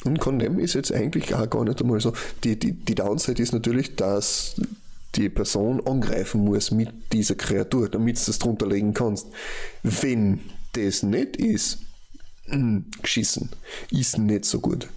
Und 0.05 0.19
Condemn 0.19 0.59
ist 0.59 0.75
jetzt 0.75 0.93
eigentlich 0.93 1.35
auch 1.35 1.49
gar 1.49 1.65
nicht 1.65 1.81
einmal 1.81 2.01
so. 2.01 2.13
Die, 2.45 2.59
die, 2.59 2.73
die 2.73 2.95
Downside 2.95 3.43
ist 3.43 3.53
natürlich, 3.53 3.97
dass 3.97 4.55
die 5.15 5.29
Person 5.29 5.85
angreifen 5.87 6.45
muss 6.45 6.71
mit 6.71 6.91
dieser 7.13 7.35
Kreatur, 7.35 7.89
damit 7.89 8.19
du 8.19 8.27
das 8.27 8.39
drunter 8.39 8.67
legen 8.67 8.95
kannst. 8.95 9.27
Wenn 9.83 10.41
das 10.73 11.03
nicht 11.03 11.37
ist, 11.37 11.81
mh, 12.47 12.57
hm, 12.57 12.85
geschissen, 13.03 13.51
ist 13.91 14.19
nicht 14.19 14.45
so 14.45 14.61
gut. 14.61 14.89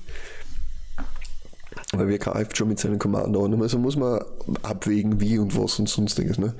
Weil 1.96 2.08
wir 2.08 2.18
greift 2.18 2.58
schon 2.58 2.70
mit 2.70 2.80
seinen 2.80 2.98
Kommando 2.98 3.46
an. 3.46 3.62
Also 3.62 3.78
muss 3.78 3.96
man 3.96 4.20
abwägen, 4.64 5.22
wie 5.22 5.38
und 5.38 5.56
was 5.56 5.78
und 5.78 5.88
sonstiges. 5.88 6.40
Ne? 6.40 6.56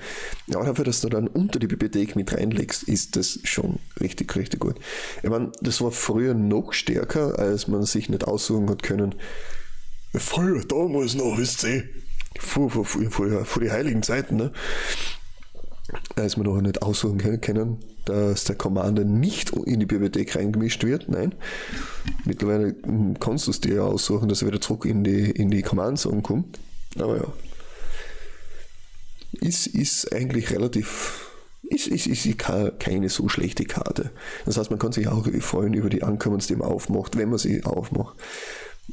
Ja, 0.48 0.64
dafür, 0.64 0.86
dass 0.86 1.02
du 1.02 1.10
dann 1.10 1.28
unter 1.28 1.58
die 1.58 1.68
Bibliothek 1.68 2.16
mit 2.16 2.34
reinlegst, 2.34 2.84
ist 2.84 3.16
das 3.16 3.40
schon 3.44 3.80
richtig, 4.00 4.36
richtig 4.36 4.60
gut. 4.60 4.76
Ich 5.24 5.30
meine, 5.30 5.52
das 5.62 5.82
war 5.82 5.92
früher 5.92 6.36
noch 6.36 6.74
stärker, 6.74 7.40
als 7.40 7.68
man 7.68 7.84
sich 7.84 8.10
nicht 8.10 8.28
aussuchen 8.28 8.70
hat 8.70 8.84
können. 8.84 9.16
Voll 10.14 10.64
damals 10.66 11.16
noch, 11.16 11.38
wisst 11.38 11.64
ihr. 11.64 11.84
Vor, 12.40 12.70
vor, 12.70 12.86
vor, 12.86 13.10
vor 13.46 13.62
die 13.62 13.72
heiligen 13.72 14.04
Zeiten, 14.04 14.36
ne? 14.38 14.52
Als 16.16 16.38
wir 16.38 16.44
noch 16.44 16.60
nicht 16.62 16.82
aussuchen 16.82 17.42
können, 17.42 17.78
dass 18.06 18.44
der 18.44 18.56
Commander 18.56 19.04
nicht 19.04 19.52
in 19.52 19.80
die 19.80 19.86
Bibliothek 19.86 20.36
reingemischt 20.36 20.84
wird. 20.84 21.10
Nein. 21.10 21.34
Mittlerweile 22.26 22.76
kannst 23.20 23.48
du 23.48 23.52
es 23.52 23.62
dir 23.62 23.76
ja 23.76 23.82
aussuchen, 23.84 24.30
dass 24.30 24.42
er 24.42 24.50
wieder 24.50 24.62
zurück 24.62 24.86
in 24.86 25.04
die, 25.04 25.32
in 25.32 25.50
die 25.50 25.62
Command-Zone 25.62 26.22
kommt. 26.22 26.60
Aber 26.98 27.18
ja. 27.18 27.34
Ist, 29.42 29.68
ist 29.68 30.14
eigentlich 30.14 30.52
relativ. 30.52 31.30
Ist, 31.64 31.88
ist, 31.88 32.08
ist 32.08 32.38
keine 32.38 33.10
so 33.10 33.30
schlechte 33.30 33.64
Karte. 33.64 34.12
Das 34.46 34.58
heißt, 34.58 34.70
man 34.70 34.80
kann 34.80 34.92
sich 34.92 35.08
auch 35.08 35.26
freuen 35.40 35.74
über 35.74 35.90
die 35.90 36.04
Ankommens, 36.04 36.48
die 36.48 36.58
man 36.58 36.68
aufmacht, 36.68 37.18
wenn 37.18 37.30
man 37.30 37.40
sie 37.40 37.64
aufmacht. 37.64 38.18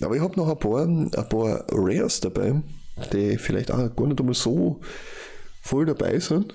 Aber 0.02 0.14
ich 0.14 0.22
habe 0.22 0.36
noch 0.36 0.48
ein 0.48 0.58
paar, 0.58 0.86
ein 0.86 1.10
paar 1.10 1.66
Rares 1.68 2.20
dabei, 2.20 2.62
die 3.12 3.38
vielleicht 3.38 3.72
auch 3.72 3.94
gar 3.94 4.06
nicht 4.06 4.20
einmal 4.20 4.34
so 4.34 4.80
voll 5.60 5.84
dabei 5.84 6.20
sind. 6.20 6.54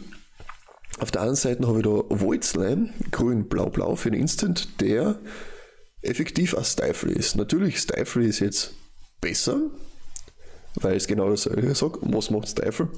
Auf 0.99 1.11
der 1.11 1.21
anderen 1.21 1.35
Seite 1.35 1.67
habe 1.67 1.79
ich 1.79 1.83
da 1.83 1.89
Voidslime, 1.89 2.89
grün, 3.11 3.47
blau, 3.47 3.69
blau 3.69 3.95
für 3.95 4.11
den 4.11 4.21
Instant, 4.21 4.81
der 4.81 5.19
effektiv 6.01 6.55
als 6.55 6.73
Stifle 6.73 7.11
ist. 7.11 7.35
Natürlich, 7.35 7.79
Stifle 7.79 8.25
ist 8.25 8.39
jetzt 8.39 8.73
besser, 9.19 9.59
weil 10.75 10.95
es 10.95 11.07
genau 11.07 11.29
dasselbe 11.29 11.73
sagt. 11.75 11.97
Was 12.01 12.29
macht 12.29 12.47
Stifle? 12.47 12.89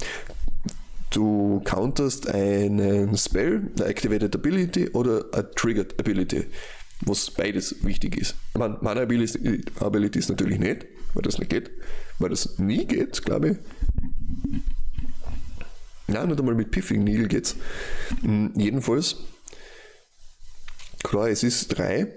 Du 1.10 1.62
counterst 1.64 2.28
einen 2.30 3.18
Spell, 3.18 3.72
eine 3.78 3.86
Activated 3.86 4.36
Ability 4.36 4.90
oder 4.90 5.26
eine 5.32 5.50
Triggered 5.52 6.00
Ability, 6.00 6.46
was 7.02 7.32
beides 7.32 7.84
wichtig 7.84 8.18
ist. 8.18 8.36
Man, 8.56 8.78
Mana 8.82 9.02
Ability, 9.02 9.62
Ability 9.80 10.20
ist 10.20 10.30
natürlich 10.30 10.60
nicht, 10.60 10.86
weil 11.14 11.24
das 11.24 11.40
nicht 11.40 11.50
geht, 11.50 11.72
weil 12.20 12.30
das 12.30 12.60
nie 12.60 12.86
geht, 12.86 13.24
glaube 13.24 13.50
ich. 13.52 13.58
Ja, 16.08 16.26
nicht 16.26 16.40
einmal 16.40 16.56
mit 16.56 16.72
Piffing 16.72 17.04
Needle 17.04 17.28
geht's. 17.28 17.56
Hm, 18.22 18.54
jedenfalls, 18.56 19.18
klar, 21.04 21.30
es 21.30 21.44
ist 21.44 21.78
drei. 21.78 22.08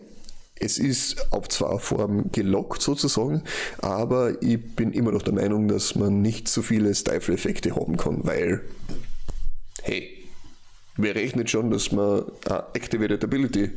Es 0.62 0.78
ist 0.78 1.32
auf 1.32 1.48
zwei 1.48 1.78
Formen 1.78 2.30
gelockt 2.32 2.82
sozusagen, 2.82 3.42
aber 3.78 4.42
ich 4.42 4.60
bin 4.76 4.92
immer 4.92 5.10
noch 5.10 5.22
der 5.22 5.32
Meinung, 5.32 5.68
dass 5.68 5.94
man 5.94 6.20
nicht 6.20 6.48
so 6.48 6.60
viele 6.60 6.94
Stifle-Effekte 6.94 7.74
haben 7.74 7.96
kann, 7.96 8.18
weil, 8.24 8.60
hey, 9.82 10.20
wer 10.98 11.14
rechnet 11.14 11.48
schon, 11.48 11.70
dass 11.70 11.92
man 11.92 12.24
eine 12.44 12.64
Activated 12.74 13.24
Ability 13.24 13.70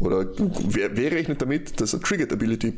oder 0.00 0.26
wer, 0.68 0.96
wer 0.96 1.12
rechnet 1.12 1.42
damit, 1.42 1.78
dass 1.82 1.92
eine 1.92 2.02
Triggered 2.02 2.32
Ability 2.32 2.72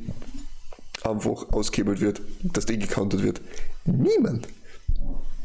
einfach 1.04 1.52
ausgehebelt 1.52 2.00
wird, 2.00 2.22
dass 2.42 2.66
die 2.66 2.78
gecountet 2.78 3.22
wird? 3.22 3.40
Niemand. 3.84 4.48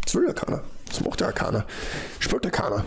Das 0.03 0.15
will 0.15 0.25
ja 0.25 0.33
keiner. 0.33 0.63
Das 0.89 1.01
macht 1.01 1.21
ja 1.21 1.31
keiner. 1.31 1.65
Spielt 2.19 2.45
ja 2.45 2.51
keiner. 2.51 2.85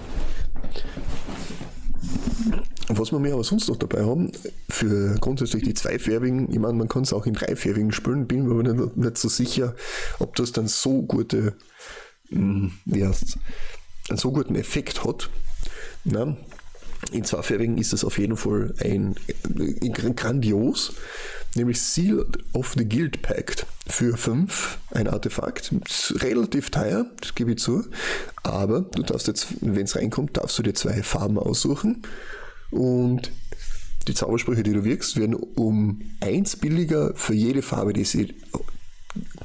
Was 2.88 3.12
wir 3.12 3.18
mir 3.18 3.32
aber 3.32 3.44
sonst 3.44 3.68
noch 3.68 3.76
dabei 3.76 4.04
haben, 4.04 4.32
für 4.68 5.14
grundsätzlich 5.20 5.62
die 5.62 5.74
zweifärbigen, 5.74 6.50
ich 6.52 6.58
meine, 6.58 6.74
man 6.74 6.88
kann 6.88 7.02
es 7.02 7.12
auch 7.12 7.26
in 7.26 7.34
dreifärbigen 7.34 7.92
spielen, 7.92 8.26
bin 8.26 8.46
mir 8.46 8.52
aber 8.52 8.62
nicht, 8.62 8.96
nicht, 8.96 9.18
so 9.18 9.28
sicher, 9.28 9.74
ob 10.18 10.36
das 10.36 10.52
dann 10.52 10.68
so 10.68 11.02
gute, 11.02 11.54
hm, 12.28 12.72
wie 12.84 13.06
heißt 13.06 13.38
einen 14.08 14.18
so 14.18 14.32
guten 14.32 14.56
Effekt 14.56 15.04
hat. 15.04 15.30
Na, 16.04 16.36
In 17.12 17.24
zweifarbigen 17.24 17.78
ist 17.78 17.92
es 17.92 18.04
auf 18.04 18.18
jeden 18.18 18.36
Fall 18.36 18.74
ein, 18.80 19.14
ein 19.58 20.14
grandios, 20.16 20.94
nämlich 21.54 21.80
Seal 21.80 22.26
of 22.52 22.74
the 22.76 22.88
Guild 22.88 23.22
Pact 23.22 23.66
für 23.86 24.16
5, 24.16 24.78
ein 24.92 25.08
Artefakt. 25.08 25.74
Relativ 26.22 26.70
teuer, 26.70 27.06
das 27.20 27.34
gebe 27.34 27.52
ich 27.52 27.58
zu, 27.58 27.84
aber 28.42 28.80
du 28.80 29.02
darfst 29.02 29.26
jetzt, 29.26 29.48
wenn 29.60 29.84
es 29.84 29.96
reinkommt, 29.96 30.36
darfst 30.36 30.58
du 30.58 30.62
dir 30.62 30.74
zwei 30.74 31.02
Farben 31.02 31.38
aussuchen 31.38 32.02
und 32.70 33.30
die 34.08 34.14
Zaubersprüche, 34.14 34.62
die 34.62 34.72
du 34.72 34.84
wirkst, 34.84 35.16
werden 35.16 35.34
um 35.34 36.00
eins 36.20 36.56
billiger 36.56 37.14
für 37.14 37.34
jede 37.34 37.62
Farbe, 37.62 37.92
die 37.92 38.04
sie, 38.04 38.34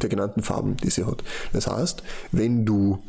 der 0.01 0.09
genannten 0.09 0.41
Farben, 0.41 0.77
die 0.77 0.89
sie 0.89 1.05
hat. 1.05 1.23
Das 1.53 1.67
heißt, 1.67 2.03
wenn 2.31 2.65
du, 2.65 3.03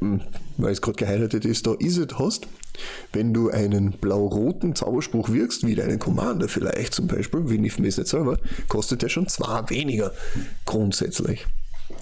ähm, 0.00 0.20
weil 0.56 0.72
es 0.72 0.82
gerade 0.82 0.96
geheiratet 0.96 1.44
ist, 1.44 1.66
da 1.66 1.74
ist 1.74 1.96
es 1.96 2.18
hast, 2.18 2.46
wenn 3.12 3.34
du 3.34 3.50
einen 3.50 3.92
blau-roten 3.92 4.74
Zauberspruch 4.74 5.30
wirkst, 5.30 5.66
wie 5.66 5.74
deinen 5.74 5.98
Commander 5.98 6.48
vielleicht 6.48 6.94
zum 6.94 7.06
Beispiel, 7.06 7.48
wie 7.50 7.58
Nifmes 7.58 7.96
nicht 7.96 8.08
selber, 8.08 8.38
kostet 8.68 9.02
der 9.02 9.08
schon 9.08 9.28
zwei 9.28 9.68
weniger 9.68 10.12
grundsätzlich. 10.64 11.46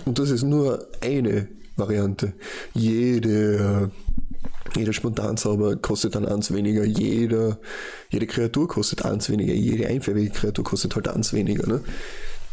Und 0.04 0.18
das 0.18 0.30
ist 0.30 0.42
nur 0.42 0.86
eine 1.00 1.48
Variante. 1.76 2.32
Jede 2.74 3.90
jeder 4.76 4.92
Spontanzauber 4.92 5.76
kostet 5.76 6.14
dann 6.14 6.26
eins 6.26 6.52
weniger, 6.52 6.84
jeder, 6.84 7.58
jede 8.10 8.26
Kreatur 8.26 8.68
kostet 8.68 9.04
eins 9.04 9.30
weniger, 9.30 9.54
jede 9.54 9.86
einfällige 9.86 10.30
Kreatur 10.30 10.64
kostet 10.64 10.94
halt 10.94 11.08
eins 11.08 11.32
weniger. 11.32 11.66
Ne? 11.66 11.80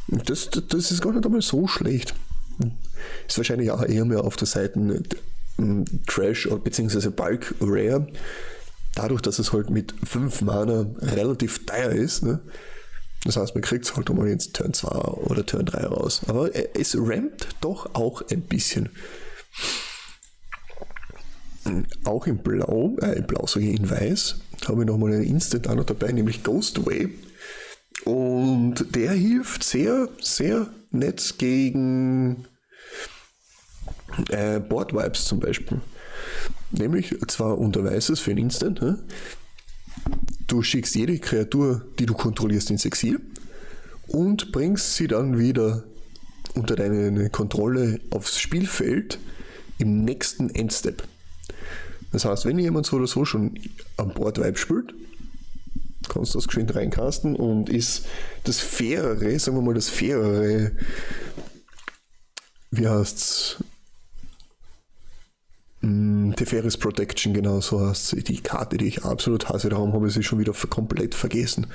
Das, 0.07 0.49
das 0.49 0.91
ist 0.91 1.01
gar 1.01 1.13
nicht 1.13 1.25
einmal 1.25 1.41
so 1.41 1.67
schlecht. 1.67 2.13
Ist 3.27 3.37
wahrscheinlich 3.37 3.71
auch 3.71 3.83
eher 3.83 4.05
mehr 4.05 4.23
auf 4.23 4.35
der 4.35 4.47
Seite 4.47 5.03
ähm, 5.59 5.85
Trash 6.07 6.49
bzw. 6.63 7.09
Bulk 7.09 7.55
Rare. 7.61 8.07
Dadurch, 8.95 9.21
dass 9.21 9.39
es 9.39 9.51
halt 9.51 9.69
mit 9.69 9.93
5 10.03 10.41
Mana 10.41 10.85
relativ 10.99 11.65
teuer 11.65 11.91
ist, 11.91 12.23
ne? 12.23 12.39
Das 13.25 13.37
heißt, 13.37 13.55
man 13.55 13.63
kriegt 13.63 13.85
es 13.85 13.95
halt 13.95 14.09
einmal 14.09 14.27
jetzt 14.27 14.53
Turn 14.53 14.73
2 14.73 14.87
oder 14.89 15.45
Turn 15.45 15.65
3 15.65 15.87
raus. 15.87 16.21
Aber 16.27 16.51
es 16.75 16.95
rampt 16.95 17.47
doch 17.59 17.93
auch 17.95 18.21
ein 18.29 18.41
bisschen. 18.41 18.89
Auch 22.03 22.27
in 22.27 22.37
Blau, 22.37 22.95
äh, 23.01 23.17
in 23.17 23.25
Blau 23.25 23.47
sage 23.47 23.65
ich 23.65 23.79
in 23.79 23.89
Weiß, 23.89 24.35
habe 24.67 24.83
ich 24.83 24.87
nochmal 24.87 25.13
einen 25.13 25.23
Instant 25.23 25.67
auch 25.67 25.73
noch 25.75 25.85
dabei, 25.85 26.11
nämlich 26.11 26.43
Ghostway. 26.43 27.09
Und 28.03 28.95
der 28.95 29.13
hilft 29.13 29.63
sehr, 29.63 30.07
sehr 30.21 30.67
nett 30.97 31.35
gegen 31.37 32.45
äh, 34.29 34.59
Board 34.59 34.93
Vibes 34.93 35.25
zum 35.25 35.39
Beispiel. 35.39 35.81
Nämlich 36.71 37.15
zwar 37.27 37.57
unter 37.57 37.83
Weißes 37.83 38.19
für 38.19 38.31
ein 38.31 38.37
Instant, 38.37 38.81
ne? 38.81 38.99
du 40.47 40.61
schickst 40.61 40.95
jede 40.95 41.17
Kreatur, 41.19 41.85
die 41.99 42.05
du 42.05 42.13
kontrollierst, 42.13 42.69
ins 42.69 42.85
Exil 42.85 43.19
und 44.07 44.51
bringst 44.51 44.95
sie 44.95 45.07
dann 45.07 45.37
wieder 45.39 45.83
unter 46.53 46.75
deine 46.75 47.29
Kontrolle 47.29 47.99
aufs 48.11 48.39
Spielfeld 48.39 49.19
im 49.77 50.05
nächsten 50.05 50.49
Endstep. 50.49 51.03
Das 52.11 52.25
heißt, 52.25 52.45
wenn 52.45 52.59
jemand 52.59 52.85
so 52.85 52.97
oder 52.97 53.07
so 53.07 53.25
schon 53.25 53.59
am 53.97 54.13
Bord 54.13 54.37
Vibe 54.37 54.57
spielt, 54.57 54.93
kannst 56.09 56.35
das 56.35 56.47
geschwind 56.47 56.75
reincasten 56.75 57.35
und 57.35 57.69
ist 57.69 58.05
das 58.43 58.59
fairere, 58.59 59.37
sagen 59.39 59.57
wir 59.57 59.61
mal, 59.61 59.73
das 59.73 59.89
fairere, 59.89 60.71
wie 62.71 62.87
heißt's? 62.87 63.57
Mm, 65.81 66.33
Teferis 66.33 66.77
Protection, 66.77 67.33
genau 67.33 67.61
so 67.61 67.87
heißt 67.87 68.27
Die 68.27 68.41
Karte, 68.41 68.77
die 68.77 68.87
ich 68.87 69.03
absolut 69.03 69.49
hasse, 69.49 69.69
darum 69.69 69.93
habe 69.93 70.07
ich 70.07 70.13
sie 70.13 70.23
schon 70.23 70.39
wieder 70.39 70.53
komplett 70.53 71.15
vergessen. 71.15 71.67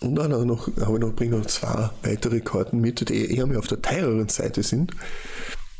Und 0.00 0.16
dann 0.16 0.32
habe 0.32 0.42
ich 0.42 0.48
noch, 0.48 0.68
noch, 0.76 1.14
bringe 1.14 1.38
noch 1.38 1.46
zwei 1.46 1.90
weitere 2.02 2.40
Karten 2.40 2.80
mit, 2.80 3.08
die 3.08 3.34
eher 3.34 3.46
mehr 3.46 3.58
auf 3.58 3.66
der 3.66 3.80
teureren 3.80 4.28
Seite 4.28 4.62
sind. 4.62 4.92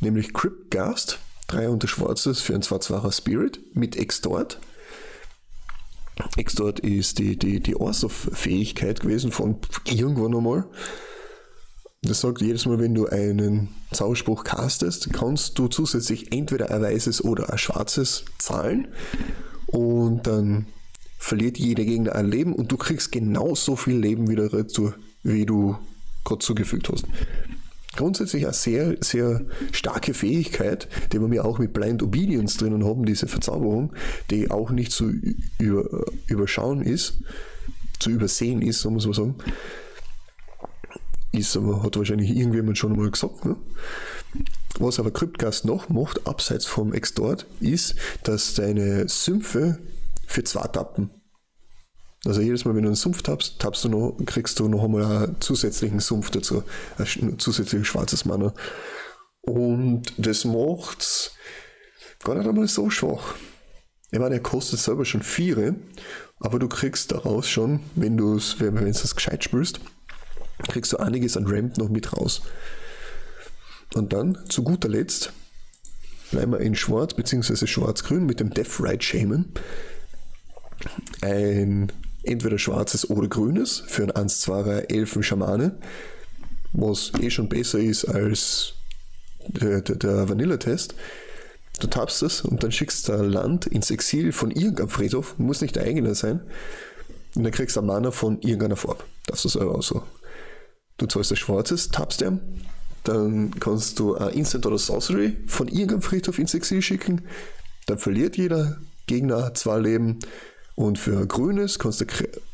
Nämlich 0.01 0.33
Cryptgast 0.33 1.19
Drei 1.47 1.69
und 1.69 1.89
Schwarzes 1.89 2.41
für 2.41 2.55
ein 2.55 2.63
2-2er 2.63 3.13
Spirit 3.13 3.61
mit 3.75 3.97
Extort. 3.97 4.59
Extort 6.37 6.81
ist 6.81 7.19
die, 7.19 7.37
die, 7.37 7.61
die 7.61 7.77
Orsoff-Fähigkeit 7.77 9.01
gewesen 9.01 9.33
von 9.33 9.57
irgendwann 9.85 10.37
einmal. 10.37 10.65
Das 12.03 12.21
sagt 12.21 12.43
jedes 12.43 12.67
Mal, 12.67 12.79
wenn 12.79 12.95
du 12.95 13.07
einen 13.07 13.71
Zauberspruch 13.91 14.45
castest, 14.45 15.13
kannst 15.13 15.59
du 15.59 15.69
zusätzlich 15.69 16.33
entweder 16.33 16.71
ein 16.71 16.83
weißes 16.83 17.25
oder 17.25 17.51
ein 17.51 17.59
schwarzes 17.59 18.27
zahlen 18.39 18.89
und 19.67 20.27
dann 20.27 20.67
verliert 21.19 21.59
jeder 21.59 21.85
Gegner 21.85 22.15
ein 22.15 22.31
Leben 22.31 22.53
und 22.53 22.71
du 22.71 22.77
kriegst 22.77 23.11
genauso 23.11 23.77
viel 23.77 23.97
Leben 23.97 24.29
wieder 24.29 24.53
retour, 24.53 24.95
wie 25.23 25.47
du 25.47 25.77
gerade 26.25 26.41
zugefügt 26.41 26.91
hast 26.91 27.07
grundsätzlich 27.97 28.45
eine 28.45 28.55
sehr, 28.55 28.97
sehr 29.01 29.43
starke 29.73 30.15
Fähigkeit, 30.15 30.89
die 31.13 31.21
wir 31.21 31.29
mir 31.29 31.45
auch 31.45 31.59
mit 31.59 31.73
Blind 31.73 32.03
Obedience 32.03 32.57
drinnen 32.57 32.85
haben, 32.85 33.05
diese 33.05 33.27
Verzauberung, 33.27 33.93
die 34.31 34.51
auch 34.51 34.71
nicht 34.71 34.93
zu 34.93 35.13
über, 35.59 36.05
überschauen 36.27 36.83
ist, 36.83 37.23
zu 37.99 38.11
übersehen 38.11 38.63
ist, 38.63 38.81
so 38.81 38.91
muss 38.91 39.07
man 39.07 39.15
sagen. 39.15 39.35
Ist 41.33 41.57
aber, 41.57 41.83
hat 41.83 41.97
wahrscheinlich 41.97 42.31
irgendjemand 42.31 42.79
schon 42.79 42.93
einmal 42.93 43.11
gesagt. 43.11 43.45
Ne? 43.45 43.57
Was 44.79 44.99
aber 44.99 45.11
Cryptcast 45.11 45.65
noch 45.65 45.89
macht, 45.89 46.27
abseits 46.27 46.67
vom 46.67 46.93
Extort, 46.93 47.47
ist, 47.61 47.95
dass 48.23 48.55
deine 48.55 49.09
Sümpfe 49.09 49.79
für 50.27 50.45
zwei 50.45 50.67
Tappen 50.69 51.11
also 52.25 52.41
jedes 52.41 52.65
Mal, 52.65 52.75
wenn 52.75 52.83
du 52.83 52.89
einen 52.89 52.97
Sumpf 52.97 53.23
tappst, 53.23 53.59
tappst 53.59 53.85
du 53.85 53.89
noch, 53.89 54.17
kriegst 54.25 54.59
du 54.59 54.69
noch 54.69 54.85
einmal 54.85 55.05
einen 55.05 55.41
zusätzlichen 55.41 56.01
Sumpf 56.01 56.31
dazu, 56.31 56.63
ein 56.99 57.39
zusätzliches 57.39 57.87
schwarzes 57.87 58.25
Mana. 58.25 58.55
Und 59.43 60.05
das 60.17 60.45
macht's 60.45 61.33
gar 62.23 62.35
nicht 62.35 62.49
einmal 62.49 62.69
so 62.69 62.89
schwach. 62.89 63.35
Ich 64.11 64.19
meine, 64.19 64.37
er 64.37 64.41
kostet 64.41 64.81
selber 64.81 65.05
schon 65.05 65.23
vier, 65.23 65.75
aber 66.39 66.59
du 66.59 66.69
kriegst 66.69 67.13
daraus 67.13 67.49
schon, 67.49 67.81
wenn 67.95 68.17
du 68.17 68.37
es, 68.37 68.61
wenn 68.61 68.77
du 68.77 68.87
es 68.87 69.15
gescheit 69.15 69.45
spielst, 69.45 69.81
kriegst 70.69 70.93
du 70.93 70.99
einiges 70.99 71.37
an 71.37 71.47
Ramp 71.47 71.77
noch 71.77 71.89
mit 71.89 72.13
raus. 72.13 72.43
Und 73.95 74.13
dann, 74.13 74.39
zu 74.49 74.63
guter 74.63 74.89
Letzt, 74.89 75.33
bleiben 76.31 76.53
wir 76.53 76.61
in 76.61 76.75
Schwarz 76.75 77.15
bzw. 77.15 77.67
Schwarz-Grün 77.67 78.25
mit 78.25 78.41
dem 78.41 78.51
Death 78.51 78.81
Ride 78.81 79.03
Shaman. 79.03 79.53
Ein 81.21 81.93
entweder 82.27 82.59
schwarzes 82.59 83.09
oder 83.09 83.29
grünes 83.29 83.83
für 83.87 84.03
ein 84.03 84.29
1-2er 84.29 84.91
Elfen-Schamane, 84.91 85.79
was 86.73 87.13
eh 87.21 87.31
schon 87.31 87.49
besser 87.49 87.79
ist 87.79 88.05
als 88.05 88.75
der, 89.47 89.81
der, 89.81 89.97
der 89.97 90.29
Vanilla-Test. 90.29 90.95
Du 91.81 91.87
tappst 91.87 92.23
es 92.23 92.41
und 92.43 92.63
dann 92.63 92.73
schickst 92.73 93.09
du 93.09 93.13
Land 93.15 93.67
ins 93.67 93.91
Exil 93.91 94.33
von 94.33 94.51
irgendeinem 94.51 94.89
Friedhof, 94.89 95.39
muss 95.39 95.61
nicht 95.61 95.77
der 95.77 95.85
eigene 95.85 96.15
sein, 96.15 96.41
und 97.35 97.43
dann 97.43 97.53
kriegst 97.53 97.77
du 97.77 97.81
ein 97.81 97.87
Mana 97.87 98.11
von 98.13 98.41
irgendeiner 98.41 98.77
Farbe. 98.77 99.03
Das 99.27 99.45
ist 99.45 99.57
auch 99.57 99.83
so. 99.83 100.03
Du 100.99 101.07
zahlst 101.07 101.33
ein 101.33 101.37
schwarzes, 101.37 101.89
tappst 101.89 102.21
den, 102.21 102.41
dann 103.03 103.59
kannst 103.59 103.99
du 103.99 104.15
ein 104.15 104.35
Instant 104.35 104.67
oder 104.67 104.79
Sorcery 104.79 105.37
von 105.47 105.67
irgendeinem 105.67 106.03
Friedhof 106.03 106.39
ins 106.39 106.55
Exil 106.55 106.81
schicken, 106.81 107.23
dann 107.87 107.99
verliert 107.99 108.37
jeder 108.37 108.79
Gegner 109.07 109.53
zwei 109.55 109.79
Leben, 109.79 110.21
und 110.77 110.99
für 110.99 111.27
Grünes 111.27 111.79
kannst 111.79 112.01
du 112.01 112.07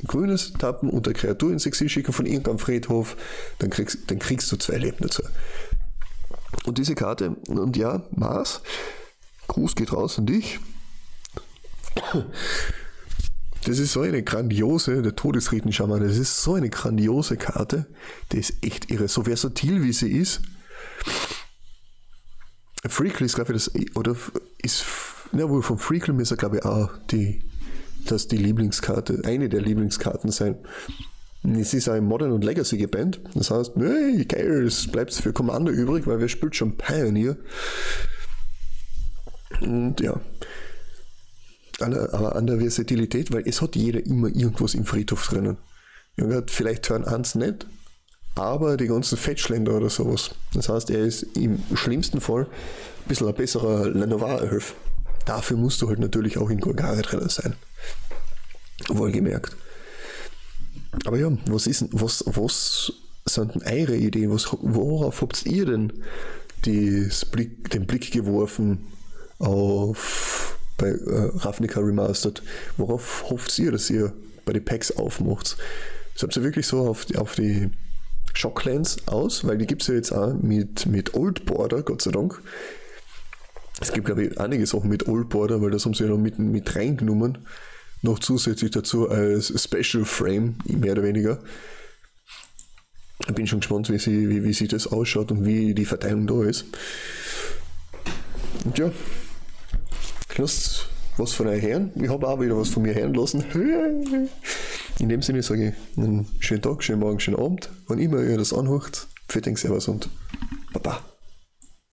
Grünes 0.06 0.52
tappen 0.52 0.90
und 0.90 1.06
eine 1.06 1.14
Kreatur 1.14 1.52
ins 1.52 1.66
Exil 1.66 1.88
schicken 1.88 2.12
von 2.12 2.26
irgendeinem 2.26 2.58
Friedhof, 2.58 3.16
dann 3.58 3.70
kriegst, 3.70 4.10
dann 4.10 4.18
kriegst 4.18 4.52
du 4.52 4.56
zwei 4.56 4.76
Leben 4.76 4.98
dazu. 5.00 5.22
Und 6.64 6.78
diese 6.78 6.94
Karte, 6.94 7.36
und 7.48 7.76
ja, 7.76 8.02
Mars, 8.10 8.60
Gruß 9.48 9.74
geht 9.74 9.92
raus 9.92 10.18
an 10.18 10.26
dich. 10.26 10.60
Das 13.64 13.78
ist 13.78 13.92
so 13.92 14.00
eine 14.00 14.22
grandiose, 14.22 15.02
der 15.02 15.16
Todesriten-Schaman, 15.16 16.02
das 16.02 16.16
ist 16.16 16.42
so 16.42 16.54
eine 16.54 16.70
grandiose 16.70 17.36
Karte, 17.36 17.86
die 18.32 18.38
ist 18.38 18.54
echt 18.62 18.90
irre. 18.90 19.08
So 19.08 19.24
versatil 19.24 19.82
wie 19.82 19.92
sie 19.92 20.10
ist. 20.10 20.40
Freakle 22.88 23.26
ist, 23.26 23.34
glaube 23.34 23.54
ich, 23.54 23.64
das, 23.64 23.96
oder 23.96 24.16
ist, 24.62 24.84
ja, 25.32 25.48
wohl 25.48 25.62
von 25.62 25.78
Freakle 25.78 26.14
ist 26.22 26.30
er, 26.30 26.38
glaube 26.38 26.58
ich, 26.58 26.64
auch 26.64 26.90
die 27.10 27.42
das 28.06 28.28
die 28.28 28.36
Lieblingskarte, 28.36 29.22
eine 29.24 29.48
der 29.48 29.60
Lieblingskarten 29.60 30.30
sein. 30.30 30.56
Es 31.42 31.72
ist 31.72 31.88
ein 31.88 32.04
Modern 32.04 32.32
und 32.32 32.44
Legacy 32.44 32.76
gebannt. 32.76 33.20
Das 33.34 33.50
heißt, 33.50 33.76
nee, 33.76 34.24
geil, 34.24 34.66
es 34.66 34.86
bleibt 34.86 35.14
für 35.14 35.32
Commander 35.32 35.72
übrig, 35.72 36.06
weil 36.06 36.20
wir 36.20 36.28
spielt 36.28 36.54
schon 36.54 36.76
Pioneer. 36.76 37.36
Und 39.62 40.00
ja. 40.00 40.20
Aber 41.80 42.36
an 42.36 42.46
der 42.46 42.58
Versatilität, 42.58 43.32
weil 43.32 43.44
es 43.46 43.62
hat 43.62 43.74
jeder 43.74 44.04
immer 44.04 44.28
irgendwas 44.28 44.74
im 44.74 44.84
Friedhof 44.84 45.28
drinnen. 45.28 45.56
Vielleicht 46.46 46.84
Turn 46.84 47.06
1 47.06 47.36
nicht, 47.36 47.66
aber 48.34 48.76
die 48.76 48.88
ganzen 48.88 49.16
Fetchländer 49.16 49.78
oder 49.78 49.88
sowas. 49.88 50.32
Das 50.52 50.68
heißt, 50.68 50.90
er 50.90 51.00
ist 51.00 51.22
im 51.38 51.62
schlimmsten 51.74 52.20
Fall 52.20 52.42
ein 52.42 53.08
bisschen 53.08 53.28
ein 53.28 53.34
besserer 53.34 53.88
Lenoir-Elf. 53.88 54.74
Dafür 55.26 55.56
musst 55.56 55.82
du 55.82 55.88
halt 55.88 55.98
natürlich 55.98 56.38
auch 56.38 56.50
in 56.50 56.60
Golgare 56.60 57.02
drin 57.02 57.28
sein. 57.28 57.54
Wohlgemerkt. 58.88 59.56
Aber 61.04 61.18
ja, 61.18 61.30
was 61.46 61.66
ist 61.66 61.86
was, 61.92 62.24
was 62.26 62.92
sind 63.26 63.54
denn 63.54 63.62
eure 63.62 63.96
Ideen? 63.96 64.32
Was, 64.32 64.48
worauf 64.60 65.22
habt 65.22 65.46
ihr 65.46 65.66
denn 65.66 65.92
Blick, 66.62 67.70
den 67.70 67.86
Blick 67.86 68.10
geworfen 68.12 68.86
auf 69.38 70.58
bei 70.76 70.88
äh, 70.88 71.30
Ravnica 71.36 71.80
Remastered? 71.80 72.42
Worauf 72.76 73.24
hofft 73.30 73.58
ihr, 73.58 73.72
dass 73.72 73.90
ihr 73.90 74.12
bei 74.44 74.52
den 74.52 74.64
Packs 74.64 74.90
aufmacht? 74.92 75.56
Habt 76.20 76.36
ihr 76.36 76.42
wirklich 76.42 76.66
so 76.66 76.86
auf, 76.86 77.06
auf 77.16 77.34
die 77.34 77.70
Shocklands 78.34 79.08
aus? 79.08 79.46
Weil 79.46 79.58
die 79.58 79.66
gibt 79.66 79.82
es 79.82 79.88
ja 79.88 79.94
jetzt 79.94 80.12
auch 80.12 80.34
mit, 80.34 80.86
mit 80.86 81.14
Old 81.14 81.46
Border, 81.46 81.82
Gott 81.82 82.02
sei 82.02 82.10
Dank. 82.10 82.42
Es 83.80 83.92
gibt, 83.92 84.06
glaube 84.06 84.24
ich, 84.24 84.38
einige 84.38 84.66
Sachen 84.66 84.90
mit 84.90 85.08
Old 85.08 85.30
Border, 85.30 85.62
weil 85.62 85.70
das 85.70 85.86
haben 85.86 85.94
sie 85.94 86.04
ja 86.04 86.10
noch 86.10 86.18
mit, 86.18 86.38
mit 86.38 86.76
reingenommen. 86.76 87.38
Noch 88.02 88.18
zusätzlich 88.18 88.70
dazu 88.70 89.08
als 89.08 89.52
Special 89.62 90.04
Frame, 90.04 90.56
mehr 90.64 90.92
oder 90.92 91.02
weniger. 91.02 91.38
Ich 93.26 93.34
bin 93.34 93.46
schon 93.46 93.60
gespannt, 93.60 93.90
wie, 93.90 93.98
sie, 93.98 94.28
wie, 94.28 94.44
wie 94.44 94.52
sich 94.52 94.68
das 94.68 94.86
ausschaut 94.86 95.30
und 95.30 95.44
wie 95.44 95.74
die 95.74 95.84
Verteilung 95.84 96.26
da 96.26 96.42
ist. 96.44 96.66
Und 98.64 98.78
ja, 98.78 98.90
lasst 100.36 100.86
was 101.16 101.32
von 101.32 101.46
euch 101.48 101.62
hören. 101.62 101.90
Ich 101.96 102.08
habe 102.08 102.26
auch 102.26 102.40
wieder 102.40 102.56
was 102.56 102.70
von 102.70 102.82
mir 102.82 102.94
hören 102.94 103.14
lassen. 103.14 103.44
In 104.98 105.08
dem 105.08 105.22
Sinne 105.22 105.42
sage 105.42 105.68
ich 105.68 105.98
einen 105.98 106.26
schönen 106.40 106.62
Tag, 106.62 106.82
schönen 106.82 107.00
Morgen, 107.00 107.20
schönen 107.20 107.38
Abend. 107.38 107.70
Wann 107.88 107.98
immer 107.98 108.22
ihr 108.22 108.36
das 108.36 108.52
anhört, 108.52 109.06
für 109.28 109.40
den 109.40 109.56
Servus 109.56 109.88
und 109.88 110.08
Baba. 110.72 111.09